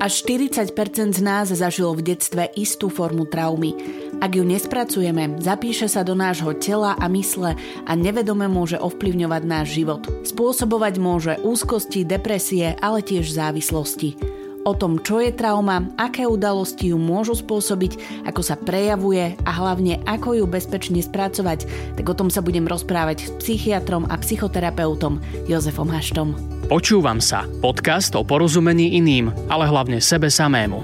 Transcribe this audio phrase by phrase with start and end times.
[0.00, 0.72] Až 40%
[1.12, 3.76] z nás zažilo v detstve istú formu traumy.
[4.24, 7.52] Ak ju nespracujeme, zapíše sa do nášho tela a mysle
[7.84, 10.00] a nevedome môže ovplyvňovať náš život.
[10.24, 14.16] Spôsobovať môže úzkosti, depresie, ale tiež závislosti.
[14.64, 20.00] O tom, čo je trauma, aké udalosti ju môžu spôsobiť, ako sa prejavuje a hlavne
[20.08, 21.68] ako ju bezpečne spracovať,
[22.00, 26.59] tak o tom sa budem rozprávať s psychiatrom a psychoterapeutom Jozefom Haštom.
[26.70, 27.50] Počúvam sa.
[27.58, 30.78] Podcast o porozumení iným, ale hlavne sebe samému.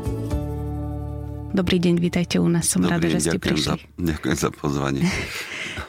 [1.55, 2.67] Dobrý deň, vítajte u nás.
[2.67, 3.71] Som Dobrý rada, že ste prišli.
[3.71, 5.07] Za, ďakujem za pozvanie.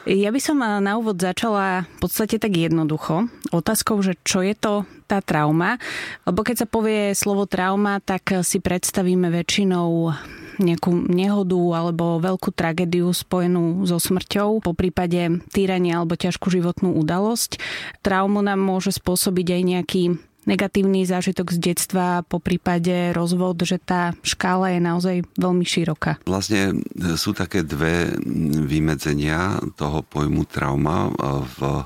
[0.08, 4.88] Ja by som na úvod začala v podstate tak jednoducho otázkou, že čo je to
[5.04, 5.76] tá trauma.
[6.24, 10.12] Lebo keď sa povie slovo trauma, tak si predstavíme väčšinou
[10.58, 17.62] nejakú nehodu alebo veľkú tragédiu spojenú so smrťou, po prípade týrania alebo ťažkú životnú udalosť.
[18.02, 20.02] Traumu nám môže spôsobiť aj nejaký
[20.48, 26.24] negatívny zážitok z detstva, po prípade rozvod, že tá škála je naozaj veľmi široká.
[26.24, 26.80] Vlastne
[27.20, 28.16] sú také dve
[28.64, 31.12] vymedzenia toho pojmu trauma
[31.44, 31.84] v eh,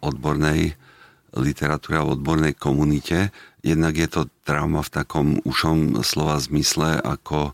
[0.00, 0.80] odbornej
[1.36, 3.30] literatúre a v odbornej komunite.
[3.60, 7.52] Jednak je to trauma v takom ušom slova zmysle, ako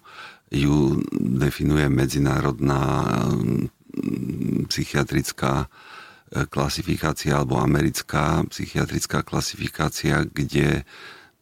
[0.50, 3.02] ju definuje medzinárodná
[3.34, 10.86] mm, psychiatrická e, klasifikácia alebo americká psychiatrická klasifikácia, kde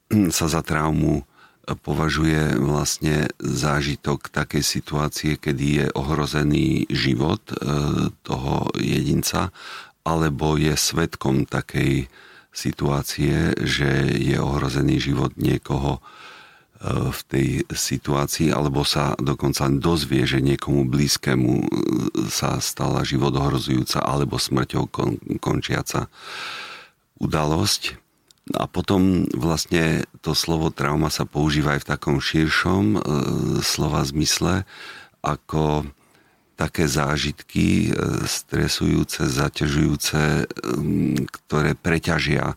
[0.08, 1.28] mm, sa za traumu
[1.64, 7.56] považuje vlastne zážitok takej situácie, kedy je ohrozený život e,
[8.20, 9.48] toho jedinca
[10.04, 12.12] alebo je svetkom takej
[12.54, 16.00] situácie, že je ohrozený život niekoho e,
[17.10, 21.66] v tej situácii, alebo sa dokonca dozvie, že niekomu blízkemu e,
[22.30, 26.06] sa stala život ohrozujúca alebo smrťou kon, končiaca
[27.18, 27.98] udalosť.
[28.54, 32.98] A potom vlastne to slovo trauma sa používa aj v takom širšom e,
[33.66, 34.62] slova zmysle,
[35.26, 35.90] ako
[36.54, 40.46] také zážitky e, stresujúce, zaťažujúce,
[41.28, 42.56] ktoré preťažia e,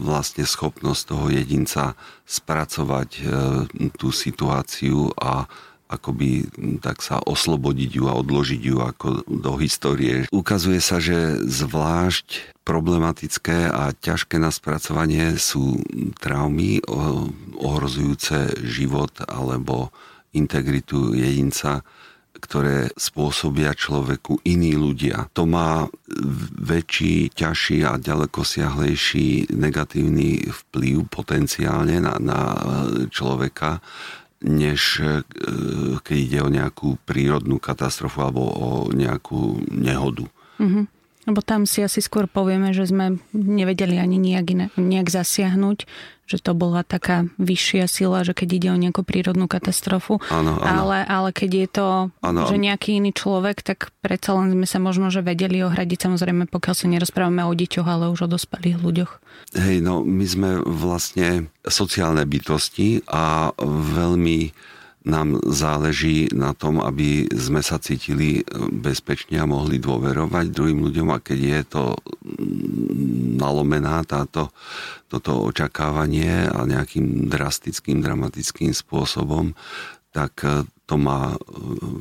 [0.00, 1.96] vlastne schopnosť toho jedinca
[2.28, 3.22] spracovať e,
[3.96, 5.48] tú situáciu a
[5.90, 6.46] akoby
[6.78, 10.22] tak sa oslobodiť ju a odložiť ju ako do histórie.
[10.30, 15.82] Ukazuje sa, že zvlášť problematické a ťažké na spracovanie sú
[16.22, 16.78] traumy
[17.58, 19.90] ohrozujúce život alebo
[20.30, 21.82] integritu jedinca,
[22.40, 25.28] ktoré spôsobia človeku iní ľudia.
[25.36, 25.86] To má
[26.58, 32.40] väčší, ťažší a ďaleko siahlejší negatívny vplyv potenciálne na, na
[33.12, 33.84] človeka,
[34.40, 35.20] než e,
[36.00, 40.24] keď ide o nejakú prírodnú katastrofu alebo o nejakú nehodu.
[40.56, 40.84] Mm-hmm.
[41.28, 45.84] Lebo tam si asi skôr povieme, že sme nevedeli ani nejak, nejak zasiahnuť,
[46.30, 50.22] že to bola taká vyššia sila, že keď ide o nejakú prírodnú katastrofu.
[50.30, 50.62] Áno, áno.
[50.62, 51.88] Ale, ale keď je to,
[52.22, 56.46] áno, že nejaký iný človek, tak predsa len sme sa možno, že vedeli ohradiť, samozrejme,
[56.46, 59.12] pokiaľ sa nerozprávame o deťoch, ale už o dospelých ľuďoch.
[59.58, 64.54] Hej, no my sme vlastne sociálne bytosti a veľmi
[65.00, 71.22] nám záleží na tom, aby sme sa cítili bezpečne a mohli dôverovať druhým ľuďom a
[71.24, 71.84] keď je to
[73.40, 74.52] nalomená táto,
[75.08, 79.56] toto očakávanie a nejakým drastickým, dramatickým spôsobom,
[80.10, 81.38] tak e, to má e,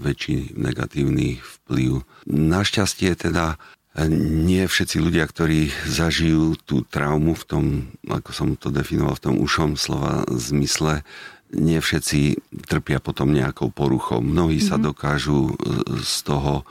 [0.04, 2.04] väčší negatívny vplyv.
[2.26, 3.56] Našťastie teda
[3.96, 4.09] e,
[4.46, 7.64] nie všetci ľudia, ktorí zažijú tú traumu v tom,
[8.09, 11.06] ako som to definoval, v tom ušom slova zmysle,
[11.54, 12.38] nie všetci
[12.70, 14.22] trpia potom nejakou poruchou.
[14.22, 14.70] Mnohí mm-hmm.
[14.70, 14.84] sa mhm.
[14.86, 15.54] dokážu e,
[16.02, 16.68] z toho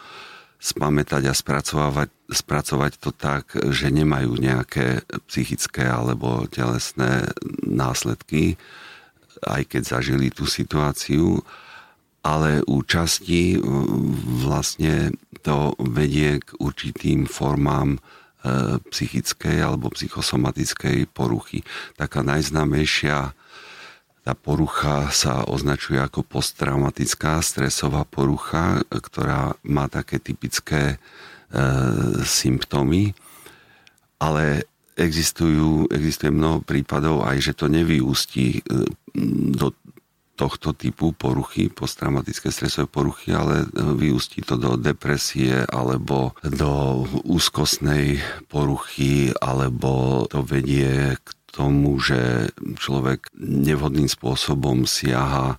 [0.59, 7.31] spamätať a spracovať, spracovať to tak, že nemajú nejaké psychické alebo telesné
[7.62, 8.59] následky,
[9.47, 11.47] aj keď zažili tú situáciu,
[12.27, 13.59] ale u časti e,
[14.43, 15.15] vlastne
[15.47, 17.99] to vedie k určitým formám e,
[18.83, 21.62] psychickej alebo psychosomatickej poruchy.
[21.94, 23.31] Taká najznámejšia
[24.28, 30.96] tá porucha sa označuje ako posttraumatická stresová porucha, ktorá má také typické e,
[32.28, 33.16] symptómy,
[34.20, 34.69] ale
[35.00, 38.84] existujú, existuje mnoho prípadov aj, že to nevyústí e,
[39.56, 39.72] do
[40.36, 49.32] tohto typu poruchy, posttraumatické stresové poruchy, ale vyústí to do depresie alebo do úzkostnej poruchy,
[49.40, 55.56] alebo to vedie k tomu, že človek nevhodným spôsobom siaha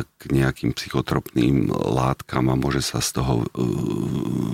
[0.00, 3.44] k nejakým psychotropným látkam a môže sa z toho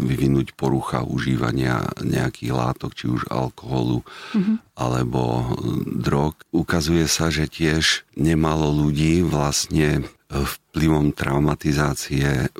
[0.03, 4.03] vyvinúť porucha užívania nejakých látok, či už alkoholu
[4.35, 4.57] mm-hmm.
[4.75, 5.55] alebo
[5.87, 6.43] drog.
[6.51, 12.51] Ukazuje sa, že tiež nemalo ľudí vlastne vplyvom traumatizácie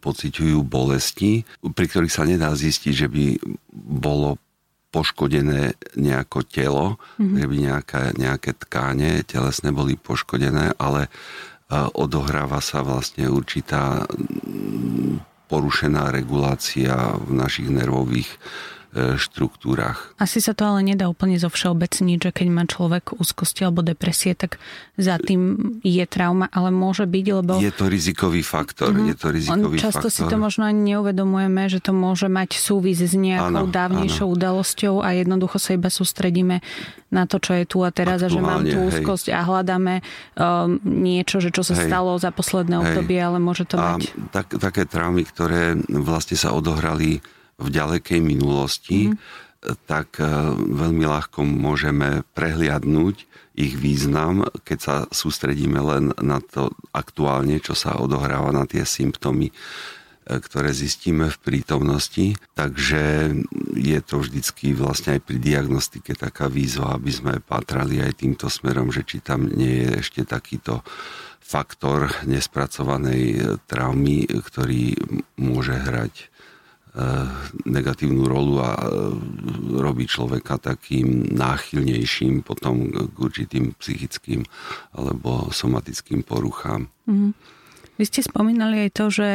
[0.00, 3.24] pociťujú bolesti, pri ktorých sa nedá zistiť, že by
[3.76, 4.40] bolo
[4.94, 6.86] poškodené nejako telo,
[7.18, 7.36] mm-hmm.
[7.36, 11.12] že by nejaké, nejaké tkáne telesné boli poškodené, ale
[11.98, 14.06] odohráva sa vlastne určitá
[15.50, 18.38] porušená regulácia v našich nervových E,
[19.20, 20.16] štruktúrach.
[20.16, 24.32] Asi sa to ale nedá úplne zo všeobecniť, že keď má človek úzkosti alebo depresie,
[24.32, 24.56] tak
[24.96, 27.60] za tým je trauma, ale môže byť, lebo...
[27.60, 28.96] Je to rizikový faktor.
[28.96, 29.10] Mm-hmm.
[29.12, 30.14] Je to rizikový často faktor.
[30.14, 34.34] si to možno ani neuvedomujeme, že to môže mať súvis s nejakou ano, dávnejšou ano.
[34.34, 36.64] udalosťou a jednoducho sa iba sústredíme
[37.12, 39.36] na to, čo je tu a teraz Aktuálne, a že mám tú úzkosť hej.
[39.38, 41.86] a hľadáme um, niečo, že čo sa hej.
[41.86, 42.82] stalo za posledné hej.
[42.82, 44.10] obdobie, ale môže to a mať...
[44.34, 47.22] Tak, také traumy, ktoré vlastne sa odohrali
[47.56, 49.16] v ďalekej minulosti, mm.
[49.88, 53.24] tak e, veľmi ľahko môžeme prehliadnúť
[53.56, 59.48] ich význam, keď sa sústredíme len na to aktuálne, čo sa odohráva, na tie symptómy,
[59.48, 59.54] e,
[60.28, 62.36] ktoré zistíme v prítomnosti.
[62.52, 63.32] Takže
[63.72, 68.92] je to vždycky vlastne aj pri diagnostike taká výzva, aby sme patrali aj týmto smerom,
[68.92, 70.84] že či tam nie je ešte takýto
[71.40, 74.98] faktor nespracovanej traumy, ktorý
[75.38, 76.35] môže hrať
[77.68, 78.88] negatívnu rolu a eh,
[79.76, 84.42] robí človeka takým náchylnejším potom k určitým psychickým
[84.96, 86.88] alebo somatickým poruchám.
[87.04, 87.36] Mm.
[87.96, 89.28] Vy ste spomínali aj to, že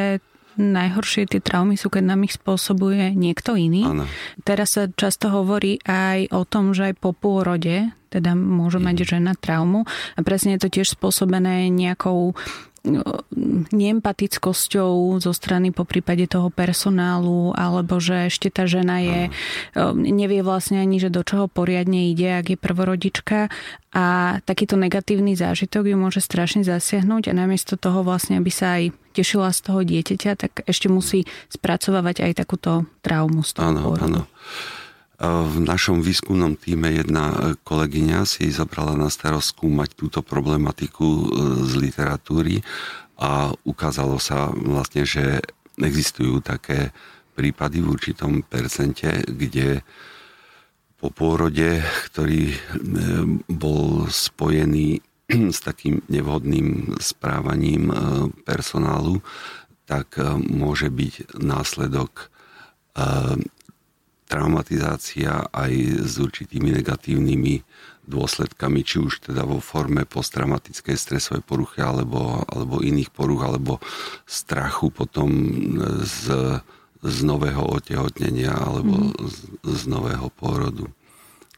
[0.60, 3.88] najhoršie tie traumy sú, keď nám ich spôsobuje niekto iný.
[3.88, 4.06] Ano.
[4.44, 9.08] Teraz sa často hovorí aj o tom, že aj po pôrode teda môže mať mhm.
[9.08, 12.36] žena traumu a presne je to tiež spôsobené nejakou
[13.72, 19.22] neempatickosťou zo strany po prípade toho personálu, alebo že ešte tá žena je,
[19.94, 23.54] nevie vlastne ani, že do čoho poriadne ide, ak je prvorodička.
[23.92, 28.96] A takýto negatívny zážitok ju môže strašne zasiahnuť a namiesto toho vlastne, aby sa aj
[29.14, 34.22] tešila z toho dieťaťa, tak ešte musí spracovávať aj takúto traumu z toho áno, áno.
[35.22, 41.26] V našom výskumnom týme jedna kolegyňa si zobrala na starosť skúmať túto problematiku e,
[41.62, 42.66] z literatúry
[43.22, 45.46] a ukázalo sa vlastne, že
[45.78, 46.90] existujú také
[47.38, 49.86] prípady v určitom percente, kde
[50.98, 52.58] po pôrode, ktorý e,
[53.46, 55.06] bol spojený
[55.54, 57.96] s takým nevhodným správaním e,
[58.42, 59.22] personálu,
[59.86, 60.18] tak
[60.50, 62.32] môže byť následok
[64.32, 65.74] traumatizácia aj
[66.08, 67.68] s určitými negatívnymi
[68.08, 73.84] dôsledkami, či už teda vo forme posttraumatickej stresovej poruchy alebo, alebo iných poruch, alebo
[74.24, 75.30] strachu potom
[76.02, 76.24] z,
[77.04, 79.14] z nového otehotnenia alebo mm.
[79.20, 79.38] z,
[79.68, 80.88] z nového pôrodu.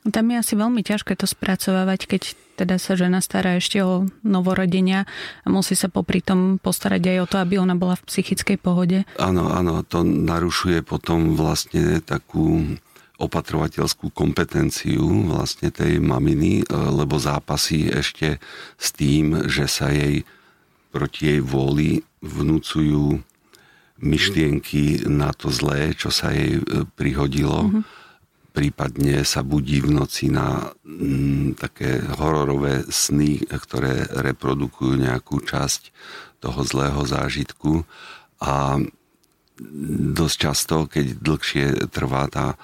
[0.03, 2.21] Tam je asi veľmi ťažké to spracovávať, keď
[2.59, 5.09] teda sa žena stará ešte o novorodenia
[5.41, 9.07] a musí sa popri tom postarať aj o to, aby ona bola v psychickej pohode.
[9.17, 12.77] Áno, áno, to narušuje potom vlastne takú
[13.17, 18.43] opatrovateľskú kompetenciu vlastne tej maminy, e, lebo zápasí ešte
[18.75, 20.27] s tým, že sa jej
[20.91, 23.23] proti jej vôli vnúcujú
[24.03, 27.71] myšlienky na to zlé, čo sa jej e, prihodilo.
[27.71, 28.02] Mm-hmm
[28.53, 35.89] prípadne sa budí v noci na mm, také hororové sny, ktoré reprodukujú nejakú časť
[36.37, 37.81] toho zlého zážitku.
[38.45, 38.77] A
[40.13, 42.55] dosť často, keď dlhšie trvá tá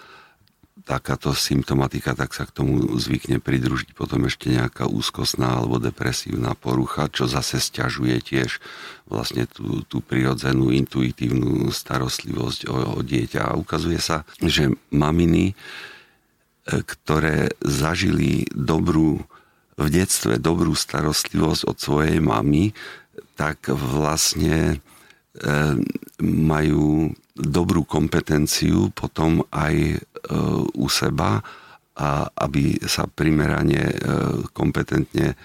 [0.90, 7.06] takáto symptomatika, tak sa k tomu zvykne pridružiť potom ešte nejaká úzkostná alebo depresívna porucha,
[7.14, 8.58] čo zase stiažuje tiež
[9.06, 13.54] vlastne tú, tú prirodzenú intuitívnu starostlivosť o, o dieťa.
[13.54, 15.56] A ukazuje sa, že maminy, e,
[16.82, 19.22] ktoré zažili dobrú
[19.80, 22.74] v detstve dobrú starostlivosť od svojej mamy,
[23.38, 24.78] tak vlastne e,
[26.20, 29.98] majú dobrú kompetenciu potom aj e,
[30.76, 31.40] u seba
[31.96, 33.96] a aby sa primerane e,
[34.52, 35.36] kompetentne e,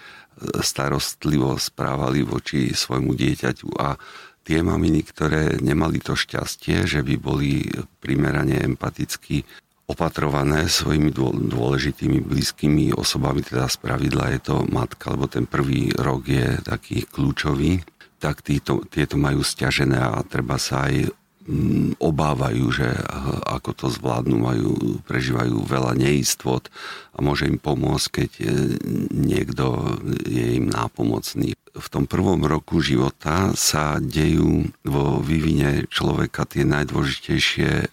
[0.58, 3.68] starostlivo správali voči svojmu dieťaťu.
[3.78, 3.94] A
[4.42, 7.64] tie maminy, ktoré nemali to šťastie, že by boli
[8.02, 9.46] primerane empaticky
[9.84, 11.12] opatrované svojimi
[11.48, 17.04] dôležitými blízkymi osobami, teda z pravidla je to matka, lebo ten prvý rok je taký
[17.04, 17.84] kľúčový,
[18.16, 21.12] tak títo, tieto majú stiažené a treba sa aj
[22.00, 22.88] obávajú, že
[23.44, 24.72] ako to zvládnu, majú,
[25.04, 26.72] prežívajú veľa neistot
[27.12, 28.30] a môže im pomôcť, keď
[29.12, 29.64] niekto
[30.24, 31.52] je im nápomocný.
[31.74, 37.86] v tom prvom roku života sa dejú vo vývine človeka tie najdôležitejšie e,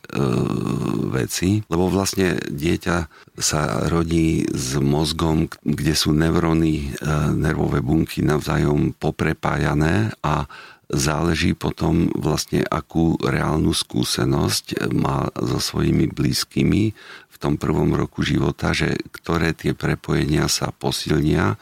[1.09, 2.97] veci, lebo vlastne dieťa
[3.41, 10.45] sa rodí s mozgom, kde sú neuróny, e, nervové bunky navzájom poprepájané a
[10.91, 16.83] záleží potom vlastne, akú reálnu skúsenosť má so svojimi blízkymi
[17.31, 21.55] v tom prvom roku života, že ktoré tie prepojenia sa posilnia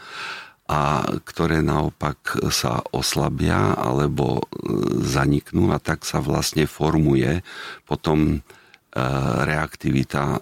[0.69, 4.43] a ktoré naopak sa oslabia alebo e,
[5.01, 7.41] zaniknú a tak sa vlastne formuje
[7.89, 8.39] potom e,
[9.49, 10.37] reaktivita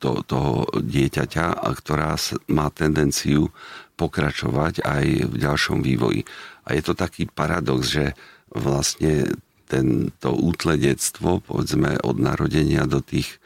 [0.00, 1.46] to, toho dieťaťa,
[1.76, 2.16] ktorá
[2.48, 3.52] má tendenciu
[4.00, 6.24] pokračovať aj v ďalšom vývoji.
[6.66, 8.18] A je to taký paradox, že
[8.50, 9.30] vlastne
[9.66, 13.38] tento útledectvo, povedzme od narodenia do tých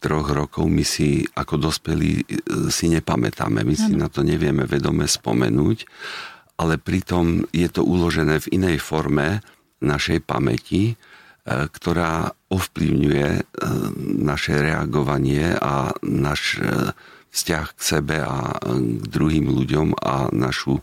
[0.00, 2.24] troch rokov my si ako dospelí e,
[2.72, 5.78] si nepamätáme, my si na to nevieme vedome spomenúť,
[6.56, 9.44] ale pritom je to uložené v inej forme
[9.84, 10.94] našej pamäti, e,
[11.44, 13.42] ktorá ovplyvňuje e,
[14.24, 16.64] naše reagovanie a náš
[17.30, 20.82] vzťah k sebe a k druhým ľuďom a našu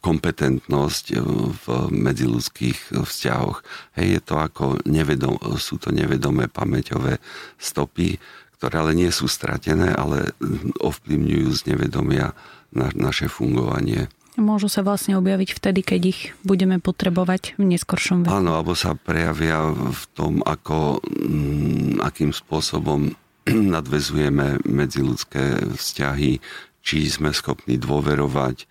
[0.00, 1.04] kompetentnosť
[1.52, 3.60] v medziludských vzťahoch.
[4.00, 7.20] Hej, je to ako nevedom, sú to nevedomé pamäťové
[7.60, 8.16] stopy,
[8.56, 10.32] ktoré ale nie sú stratené, ale
[10.80, 12.32] ovplyvňujú z nevedomia
[12.72, 14.08] na, naše fungovanie.
[14.36, 18.32] Môžu sa vlastne objaviť vtedy, keď ich budeme potrebovať v neskoršom veku.
[18.36, 23.16] Áno, alebo sa prejavia v tom, ako, mm, akým spôsobom
[23.76, 26.42] nadvezujeme medziludské vzťahy,
[26.86, 28.66] či sme schopní dôverovať,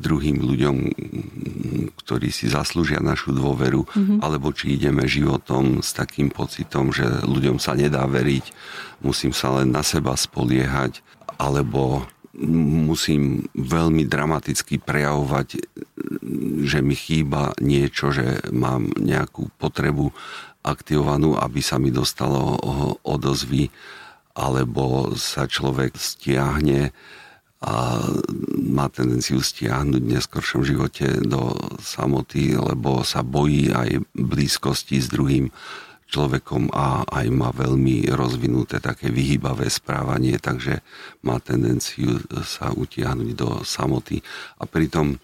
[0.00, 0.76] druhým ľuďom,
[2.00, 4.18] ktorí si zaslúžia našu dôveru, mm-hmm.
[4.24, 8.44] alebo či ideme životom s takým pocitom, že ľuďom sa nedá veriť,
[9.04, 11.04] musím sa len na seba spoliehať,
[11.36, 12.08] alebo
[12.40, 15.60] musím veľmi dramaticky prejavovať,
[16.64, 20.08] že mi chýba niečo, že mám nejakú potrebu
[20.60, 22.56] aktivovanú, aby sa mi dostalo
[23.04, 23.72] odozvy,
[24.36, 26.92] alebo sa človek stiahne
[27.60, 28.00] a
[28.72, 35.52] má tendenciu stiahnuť v neskoršom živote do samoty, lebo sa bojí aj blízkosti s druhým
[36.10, 40.80] človekom a aj má veľmi rozvinuté také vyhýbavé správanie, takže
[41.22, 44.24] má tendenciu sa utiahnuť do samoty.
[44.58, 45.20] A pritom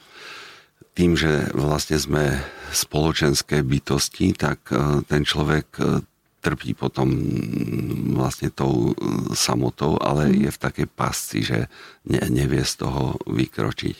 [0.96, 2.40] tým, že vlastne sme
[2.72, 6.00] spoločenské bytosti, tak e, ten človek e,
[6.40, 7.12] trpí potom
[8.16, 8.92] vlastne tou e,
[9.36, 10.36] samotou, ale mm.
[10.48, 11.68] je v takej pasci, že
[12.08, 13.96] ne, nevie z toho vykročiť.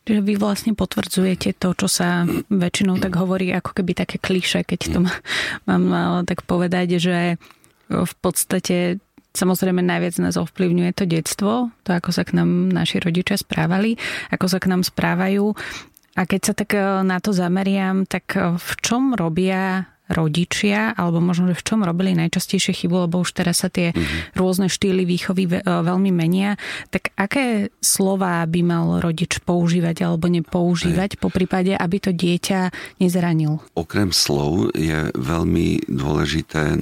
[0.00, 4.80] Čiže vy vlastne potvrdzujete to, čo sa väčšinou tak hovorí, ako keby také kliše, keď
[4.96, 4.98] to
[5.68, 7.36] mám tak povedať, že
[7.90, 13.38] v podstate Samozrejme najviac nás ovplyvňuje to detstvo, to ako sa k nám naši rodičia
[13.38, 13.94] správali,
[14.34, 15.54] ako sa k nám správajú.
[16.18, 21.22] A keď sa tak e, na to zameriam, tak e, v čom robia rodičia, alebo
[21.22, 24.34] možno, že v čom robili najčastejšie chybu, lebo už teraz sa tie mm-hmm.
[24.34, 26.58] rôzne štýly výchovy e, veľmi menia,
[26.90, 31.20] tak aké slova by mal rodič používať alebo nepoužívať, Aj.
[31.22, 33.62] po prípade, aby to dieťa nezranil?
[33.78, 36.78] Okrem slov je veľmi dôležité e,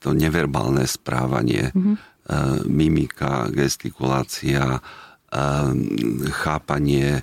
[0.00, 1.96] to neverbálne správanie, mm-hmm.
[2.72, 4.80] mimika, gestikulácia,
[6.32, 7.20] chápanie,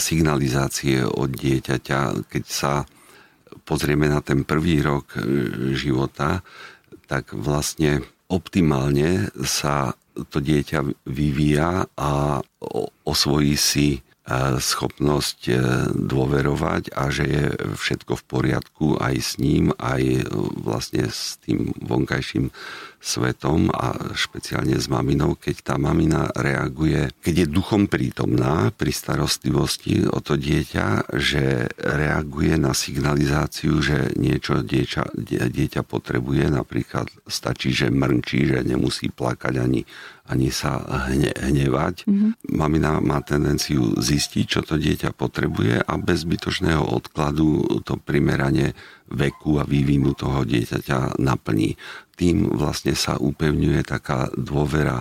[0.00, 2.82] signalizácie od dieťaťa, keď sa
[3.68, 5.20] pozrieme na ten prvý rok e,
[5.76, 6.40] života,
[7.04, 8.00] tak vlastne
[8.32, 9.92] optimálne sa
[10.32, 12.40] to dieťa vyvíja a
[13.04, 14.00] osvojí si
[14.60, 15.54] schopnosť e,
[15.96, 17.44] dôverovať a že je
[17.80, 20.22] všetko v poriadku aj s ním, aj e,
[20.60, 22.52] vlastne s tým vonkajším
[22.98, 30.10] svetom a špeciálne s maminou, keď tá mamina reaguje, keď je duchom prítomná pri starostlivosti
[30.10, 35.14] o to dieťa, že reaguje na signalizáciu, že niečo dieťa,
[35.46, 39.86] dieťa potrebuje, napríklad stačí, že mrnčí, že nemusí plakať ani
[40.28, 42.04] ani sa hne, hnevať.
[42.04, 42.30] Mm-hmm.
[42.52, 48.76] Mamina má tendenciu zistiť, čo to dieťa potrebuje a bez zbytočného odkladu to primeranie
[49.08, 51.80] veku a vývinu toho dieťaťa naplní.
[52.14, 55.00] Tým vlastne sa upevňuje taká dôvera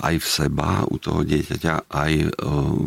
[0.00, 2.28] aj v seba u toho dieťaťa, aj e,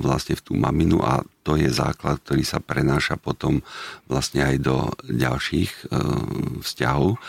[0.02, 3.62] vlastne v tú maminu a to je základ, ktorý sa prenáša potom
[4.10, 5.82] vlastne aj do ďalších e,
[6.66, 7.22] vzťahov.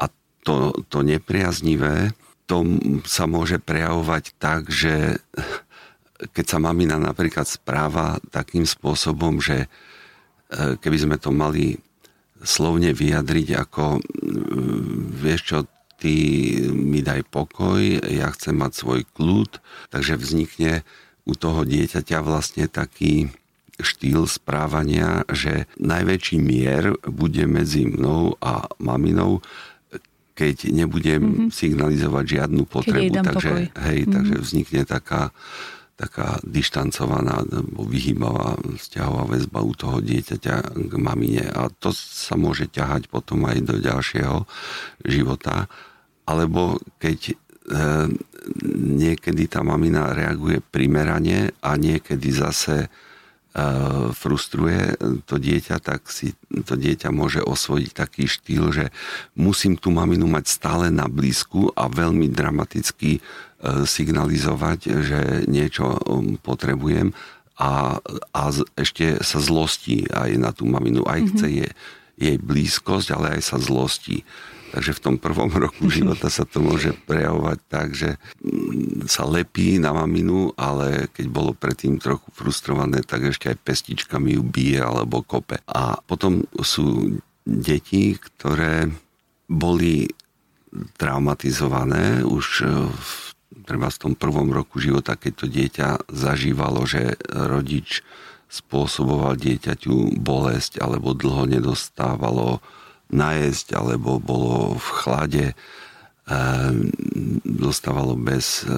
[0.00, 0.08] A
[0.40, 2.16] to, to nepriaznivé
[2.46, 2.62] to
[3.06, 5.18] sa môže prejavovať tak, že
[6.32, 9.68] keď sa mamina napríklad správa takým spôsobom, že e,
[10.80, 11.76] keby sme to mali
[12.40, 14.00] slovne vyjadriť ako
[15.16, 15.58] vieš čo,
[15.96, 16.14] ty
[16.70, 20.84] mi daj pokoj, ja chcem mať svoj kľud, takže vznikne
[21.24, 23.32] u toho dieťaťa vlastne taký
[23.80, 29.44] štýl správania, že najväčší mier bude medzi mnou a maminou,
[30.36, 31.48] keď nebudem mm-hmm.
[31.48, 34.12] signalizovať žiadnu potrebu, takže, hej, mm-hmm.
[34.12, 35.32] takže vznikne taká,
[35.96, 43.08] taká dištancovaná, vyhýbavá vzťahová väzba u toho dieťaťa k mamine a to sa môže ťahať
[43.08, 44.44] potom aj do ďalšieho
[45.08, 45.72] života.
[46.28, 47.34] Alebo keď e,
[48.76, 52.92] niekedy tá mamina reaguje primerane a niekedy zase
[54.12, 56.36] frustruje to dieťa, tak si
[56.68, 58.86] to dieťa môže osvojiť taký štýl, že
[59.32, 63.20] musím tú maminu mať stále na blízku a veľmi dramaticky e,
[63.88, 67.16] signalizovať, že niečo um, potrebujem
[67.56, 67.96] a,
[68.36, 68.42] a
[68.76, 71.00] ešte sa zlostí aj na tú maminu.
[71.08, 71.60] Aj chce mm-hmm.
[71.64, 71.68] je,
[72.16, 74.28] jej blízkosť, ale aj sa zlostí.
[74.76, 78.20] Takže v tom prvom roku života sa to môže prejavovať tak, že
[79.08, 84.44] sa lepí na maminu, ale keď bolo predtým trochu frustrované, tak ešte aj pestičkami ju
[84.44, 85.64] bije alebo kope.
[85.64, 87.16] A potom sú
[87.48, 88.92] deti, ktoré
[89.48, 90.12] boli
[91.00, 92.46] traumatizované už
[92.92, 93.10] v
[93.66, 98.06] treba v tom prvom roku života, keď to dieťa zažívalo, že rodič
[98.46, 102.62] spôsoboval dieťaťu bolesť alebo dlho nedostávalo
[103.12, 105.46] najesť alebo bolo v chlade,
[107.46, 108.74] dostávalo bez e,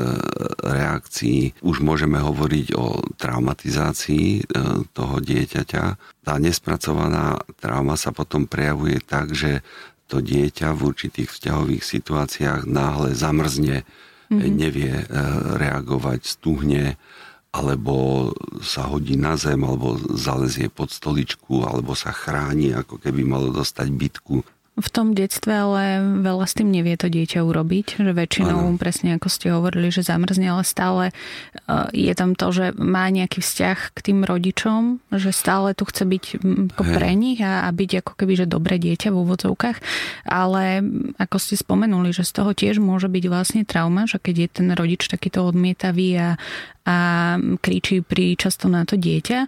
[0.68, 1.56] reakcií.
[1.64, 4.42] Už môžeme hovoriť o traumatizácii e,
[4.92, 5.84] toho dieťaťa.
[6.28, 9.64] Tá nespracovaná trauma sa potom prejavuje tak, že
[10.12, 13.88] to dieťa v určitých vzťahových situáciách náhle zamrzne,
[14.28, 14.52] mm-hmm.
[14.52, 15.04] nevie e,
[15.56, 17.00] reagovať, stuhne,
[17.48, 18.28] alebo
[18.60, 23.88] sa hodí na zem, alebo zalezie pod stoličku, alebo sa chráni, ako keby malo dostať
[23.88, 24.44] bitku.
[24.78, 28.78] V tom detstve ale veľa s tým nevie to dieťa urobiť, že väčšinou, ano.
[28.78, 31.04] presne ako ste hovorili, že zamrzne, ale stále
[31.66, 36.06] uh, je tam to, že má nejaký vzťah k tým rodičom, že stále tu chce
[36.06, 36.24] byť
[36.78, 39.78] ako pre nich a, a byť ako keby, že dobré dieťa v úvodzovkách,
[40.30, 40.82] ale
[41.18, 44.68] ako ste spomenuli, že z toho tiež môže byť vlastne trauma, že keď je ten
[44.78, 46.30] rodič takýto odmietavý a,
[46.88, 46.96] a
[47.60, 48.00] kričí
[48.38, 49.38] často na to dieťa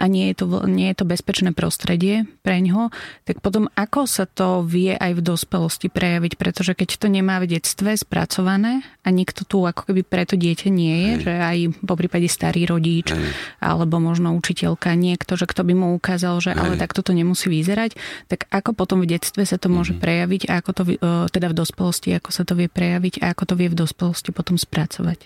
[0.00, 2.88] a nie je to, nie je to bezpečné prostredie pre ňo,
[3.28, 7.56] tak potom ako sa to vie aj v dospelosti prejaviť, pretože keď to nemá v
[7.56, 11.22] detstve spracované a nikto tu ako keby preto dieťa nie je, Hej.
[11.24, 13.32] že aj po prípade starý rodič Hej.
[13.64, 16.60] alebo možno učiteľka, niekto, že kto by mu ukázal, že Hej.
[16.60, 17.96] ale takto to nemusí vyzerať,
[18.28, 20.00] tak ako potom v detstve sa to môže mm.
[20.04, 20.96] prejaviť a ako to e,
[21.32, 24.60] teda v dospelosti, ako sa to vie prejaviť a ako to vie v dospelosti potom
[24.60, 25.24] spracovať?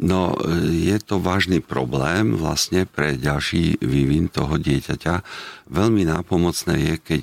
[0.00, 0.32] No,
[0.64, 5.14] je to vážny problém vlastne pre ďalší vývin toho dieťaťa.
[5.68, 7.22] Veľmi nápomocné je, keď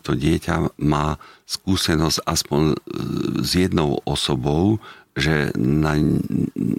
[0.00, 1.13] to dieťa má
[1.46, 2.76] skúsenosť aspoň e,
[3.42, 4.78] s jednou osobou,
[5.14, 6.20] že naň,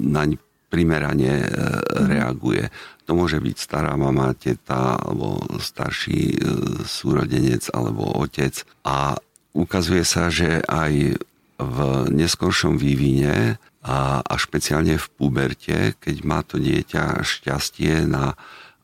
[0.01, 0.29] naň
[0.69, 2.05] primerane e, mhm.
[2.09, 2.63] reaguje.
[3.05, 6.37] To môže byť stará mama, teta, alebo starší e,
[6.83, 8.65] súrodenec, alebo otec.
[8.83, 9.15] A
[9.55, 11.21] ukazuje sa, že aj
[11.55, 11.77] v
[12.11, 18.35] neskoršom vývine a, a špeciálne v puberte, keď má to dieťa šťastie na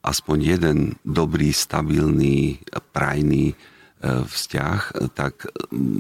[0.01, 2.63] aspoň jeden dobrý, stabilný,
[2.95, 3.53] prajný
[4.01, 5.45] vzťah, tak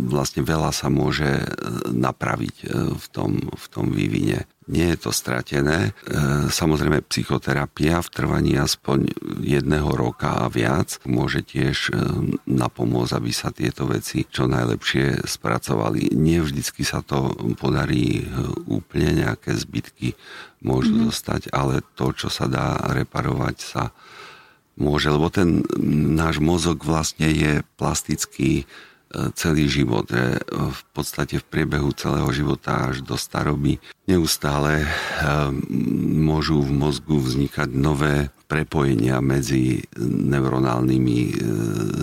[0.09, 1.45] vlastne veľa sa môže e,
[1.93, 2.65] napraviť e,
[2.97, 5.91] v tom, v tom vývine nie je to stratené.
[5.91, 5.91] E,
[6.47, 9.11] samozrejme psychoterapia v trvaní aspoň
[9.43, 11.93] jedného roka a viac môže tiež e,
[12.47, 16.15] napomôcť, aby sa tieto veci čo najlepšie spracovali.
[16.15, 18.25] Nie vždycky sa to podarí e,
[18.71, 20.15] úplne, nejaké zbytky
[20.63, 21.07] môžu mm-hmm.
[21.11, 23.91] zostať, ale to, čo sa dá reparovať, sa
[24.79, 25.63] môže, lebo ten
[26.15, 28.69] náš mozog vlastne je plastický
[29.35, 30.07] celý život.
[30.07, 35.59] Že v podstate v priebehu celého života až do staroby neustále ehm,
[36.23, 41.33] môžu v mozgu vznikať nové prepojenia medzi neuronálnymi e,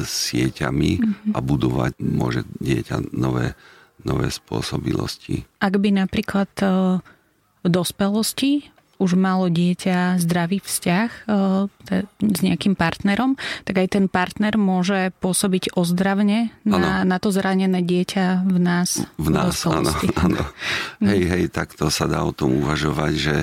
[0.01, 1.33] sieťami mm-hmm.
[1.37, 3.53] a budovať môže dieťa nové,
[4.01, 5.45] nové spôsobilosti.
[5.61, 6.69] Ak by napríklad e,
[7.61, 8.65] v dospelosti
[8.99, 11.21] už malo dieťa zdravý vzťah e,
[12.19, 18.45] s nejakým partnerom, tak aj ten partner môže pôsobiť ozdravne na, na to zranené dieťa
[18.45, 19.03] v nás.
[19.17, 19.95] V nás, áno,
[20.27, 20.43] áno.
[21.01, 23.37] Hej, hej, takto sa dá o tom uvažovať, že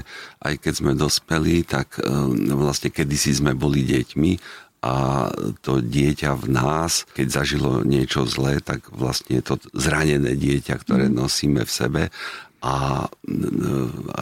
[0.43, 2.05] aj keď sme dospeli, tak e,
[2.53, 5.25] vlastne kedysi sme boli deťmi a
[5.65, 11.15] to dieťa v nás, keď zažilo niečo zlé, tak vlastne to zranené dieťa, ktoré mhm.
[11.25, 12.01] nosíme v sebe
[12.65, 13.05] a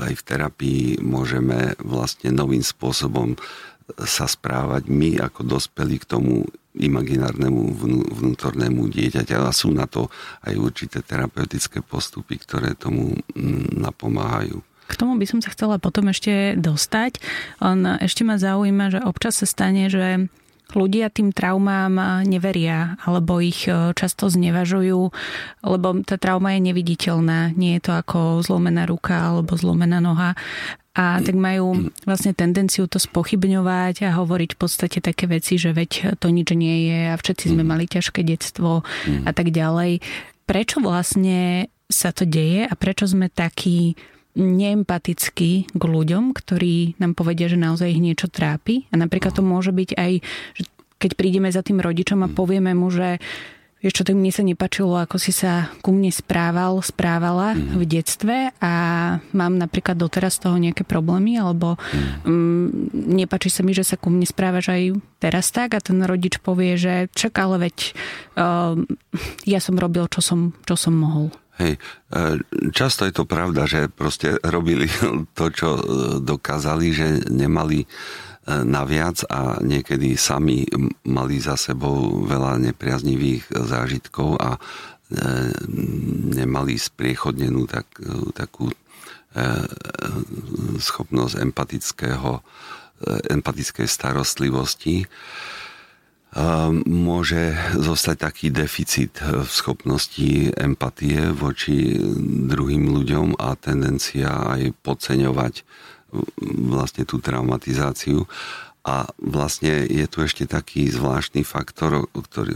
[0.03, 3.39] aj v terapii môžeme vlastne novým spôsobom
[4.03, 6.43] sa správať my ako dospelí k tomu
[6.75, 7.71] imaginárnemu
[8.19, 10.11] vnútornému dieťaťa a sú na to
[10.43, 13.15] aj určité terapeutické postupy, ktoré tomu
[13.77, 14.59] napomáhajú.
[14.91, 17.23] K tomu by som sa chcela potom ešte dostať.
[17.63, 20.27] On ešte ma zaujíma, že občas sa stane, že
[20.75, 25.01] ľudia tým traumám neveria alebo ich e, často znevažujú,
[25.63, 27.53] lebo tá trauma je neviditeľná.
[27.55, 30.35] Nie je to ako zlomená ruka alebo zlomená noha.
[30.93, 36.21] A tak majú vlastne tendenciu to spochybňovať a hovoriť v podstate také veci, že veď
[36.21, 38.85] to nič nie je a všetci sme mali ťažké detstvo
[39.25, 40.05] a tak ďalej.
[40.45, 43.97] Prečo vlastne sa to deje a prečo sme takí
[44.33, 48.89] neempatickí k ľuďom, ktorí nám povedia, že naozaj ich niečo trápi.
[48.89, 50.11] A napríklad to môže byť aj,
[50.57, 50.63] že
[50.97, 53.19] keď prídeme za tým rodičom a povieme mu, že
[53.83, 57.75] vieš čo, to mne sa nepačilo, ako si sa ku mne správal, správala mm.
[57.75, 58.73] v detstve a
[59.35, 62.23] mám napríklad doteraz z toho nejaké problémy, alebo mm.
[62.23, 66.39] um, nepačí sa mi, že sa ku mne správaš aj teraz tak a ten rodič
[66.39, 67.91] povie, že čak, ale veď
[68.39, 68.87] um,
[69.43, 71.35] ja som robil, čo som, čo som mohol.
[71.53, 72.41] Hej, e,
[72.73, 74.89] často je to pravda, že proste robili
[75.37, 75.81] to, čo e,
[76.17, 77.87] dokázali, že nemali e,
[78.65, 80.65] naviac a niekedy sami
[81.05, 84.57] mali za sebou veľa nepriaznivých zážitkov a
[86.33, 87.85] nemali spriechodnenú tak,
[88.33, 88.65] takú
[90.81, 92.41] schopnosť empatického,
[93.29, 95.05] empatickej starostlivosti
[96.89, 101.93] môže zostať taký deficit v schopnosti empatie voči
[102.49, 105.61] druhým ľuďom a tendencia aj podceňovať
[106.73, 108.25] vlastne tú traumatizáciu.
[108.83, 112.51] A vlastne je tu ešte taký zvláštny faktor, ktorý,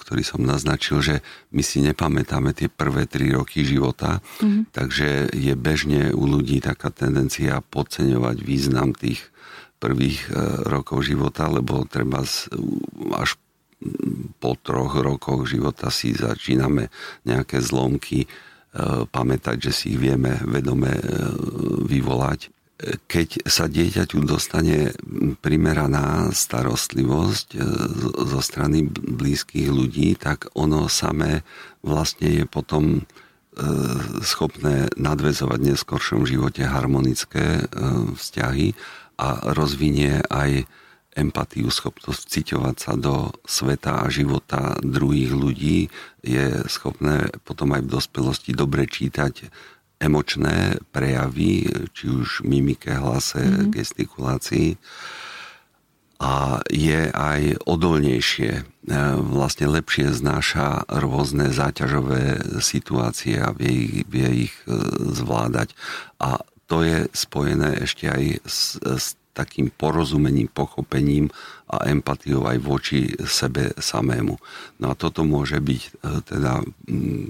[0.00, 1.20] ktorý som naznačil, že
[1.52, 4.72] my si nepamätáme tie prvé tri roky života, mm-hmm.
[4.72, 9.28] takže je bežne u ľudí taká tendencia podceňovať význam tých
[9.82, 10.32] prvých e,
[10.70, 12.22] rokov života, lebo treba
[13.18, 13.34] až
[14.38, 16.86] po troch rokoch života si začíname
[17.26, 18.28] nejaké zlomky e,
[19.10, 21.02] pamätať, že si ich vieme vedome e,
[21.82, 22.54] vyvolať.
[22.82, 24.90] Keď sa dieťaťu dostane
[25.38, 27.54] primeraná starostlivosť
[28.10, 31.46] zo strany blízkych ľudí, tak ono samé
[31.86, 33.06] vlastne je potom
[34.26, 37.70] schopné nadvezovať v neskoršom živote harmonické
[38.18, 38.74] vzťahy
[39.18, 40.64] a rozvinie aj
[41.12, 45.78] empatiu, schopnosť ciťovať sa do sveta a života druhých ľudí,
[46.24, 49.52] je schopné potom aj v dospelosti dobre čítať
[50.02, 53.70] emočné prejavy, či už mimike, hlase, mm-hmm.
[53.70, 54.68] gestikulácii
[56.22, 58.62] a je aj odolnejšie, e,
[59.18, 64.70] vlastne lepšie znáša rôzne záťažové situácie a vie, vie ich e,
[65.10, 65.74] zvládať.
[66.22, 71.28] A to je spojené ešte aj s, s takým porozumením, pochopením
[71.68, 74.40] a empatiou aj voči sebe samému.
[74.80, 75.90] No a toto môže byť, e,
[76.24, 76.64] teda,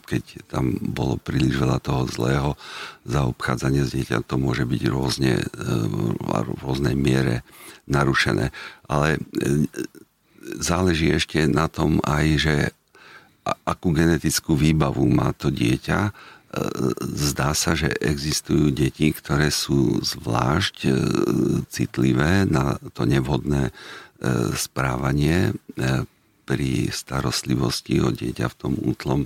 [0.07, 2.51] keď tam bolo príliš veľa toho zlého
[3.07, 5.47] zaobchádzania s dieťa, to môže byť rôzne, e,
[6.27, 7.43] v rôznej miere
[7.91, 8.55] narušené.
[8.87, 9.67] Ale e,
[10.59, 12.55] záleží ešte na tom aj, že
[13.67, 16.15] akú genetickú výbavu má to dieťa,
[17.01, 20.91] zdá sa, že existujú deti, ktoré sú zvlášť e,
[21.73, 23.73] citlivé na to nevhodné e,
[24.53, 26.05] správanie e,
[26.45, 29.25] pri starostlivosti o dieťa v tom útlom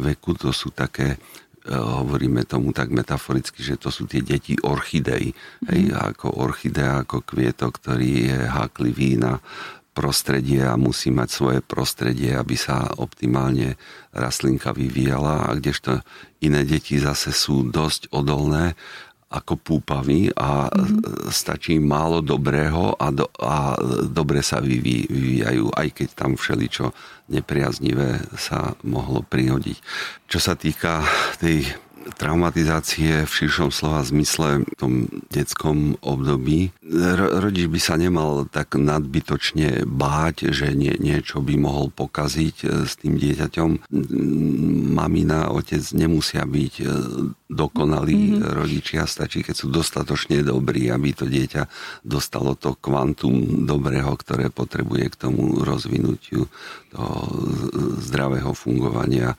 [0.00, 0.32] veku.
[0.40, 1.20] To sú také
[1.62, 5.30] hovoríme tomu tak metaforicky, že to sú tie deti orchidei.
[5.70, 9.38] Hej, ako orchidea, ako kvietok, ktorý je háklivý na
[9.92, 13.76] prostredie a musí mať svoje prostredie, aby sa optimálne
[14.16, 16.00] rastlinka vyvíjala a kdežto
[16.40, 18.72] iné deti zase sú dosť odolné
[19.32, 21.32] ako púpavy a mm-hmm.
[21.32, 26.92] stačí málo dobrého a, do, a dobre sa vyvíjajú, aj keď tam všeličo
[27.32, 29.80] nepriaznivé sa mohlo prihodiť.
[30.28, 31.00] Čo sa týka
[31.40, 31.64] tej
[32.18, 34.92] traumatizácie v širšom slova zmysle v tom
[35.30, 36.74] detskom období.
[37.42, 42.98] Rodič by sa nemal tak nadbytočne báť, že nie, niečo by mohol pokaziť e, s
[42.98, 43.90] tým dieťaťom.
[44.92, 46.84] Mamina, otec nemusia byť e,
[47.52, 48.52] dokonalí mm-hmm.
[48.56, 51.68] rodičia, stačí, keď sú dostatočne dobrí, aby to dieťa
[52.02, 56.48] dostalo to kvantum dobrého, ktoré potrebuje k tomu rozvinutiu
[56.92, 57.16] toho
[58.00, 59.36] zdravého fungovania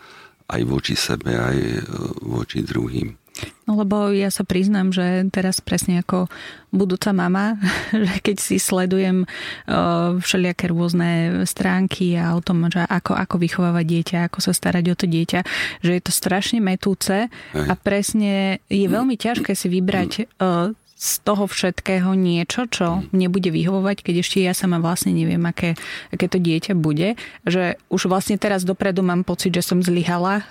[0.47, 1.79] aj voči sebe, aj e,
[2.23, 3.15] voči druhým.
[3.63, 6.27] No lebo ja sa priznám, že teraz presne ako
[6.69, 7.55] budúca mama,
[8.07, 13.85] že keď si sledujem uh, všelijaké rôzne stránky a o tom, že ako, ako vychovávať
[13.87, 15.39] dieťa, ako sa starať o to dieťa,
[15.81, 17.67] že je to strašne metúce Hej.
[17.67, 20.11] a presne je veľmi ťažké si vybrať
[20.43, 25.43] uh, z toho všetkého niečo, čo mne bude vyhovovať, keď ešte ja sama vlastne neviem,
[25.43, 25.75] aké,
[26.15, 27.19] aké to dieťa bude.
[27.43, 30.47] Že už vlastne teraz dopredu mám pocit, že som zlyhala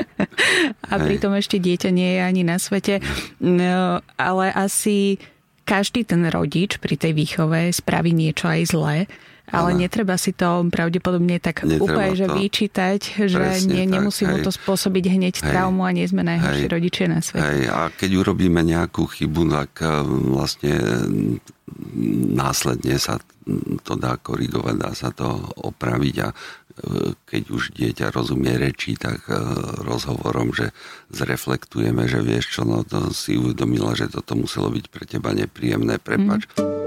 [0.92, 3.00] a pritom ešte dieťa nie je ani na svete.
[3.40, 5.16] No, ale asi
[5.64, 8.96] každý ten rodič pri tej výchove spraví niečo aj zlé
[9.50, 14.54] ale, ale netreba si to pravdepodobne tak úplne že vyčítať, že nie, nemusí mu to
[14.54, 17.42] spôsobiť hneď hej, traumu a nie sme najhorší hej, rodičia na svete.
[17.42, 20.74] Hej, a keď urobíme nejakú chybu, tak eh, vlastne
[22.34, 23.18] následne sa
[23.82, 25.26] to dá korigovať, dá sa to
[25.58, 29.38] opraviť a eh, keď už dieťa rozumie reči, tak eh,
[29.82, 30.70] rozhovorom, že
[31.10, 35.98] zreflektujeme, že vieš čo, no to si uvedomila, že toto muselo byť pre teba nepríjemné,
[35.98, 36.46] prepač.
[36.54, 36.79] Mm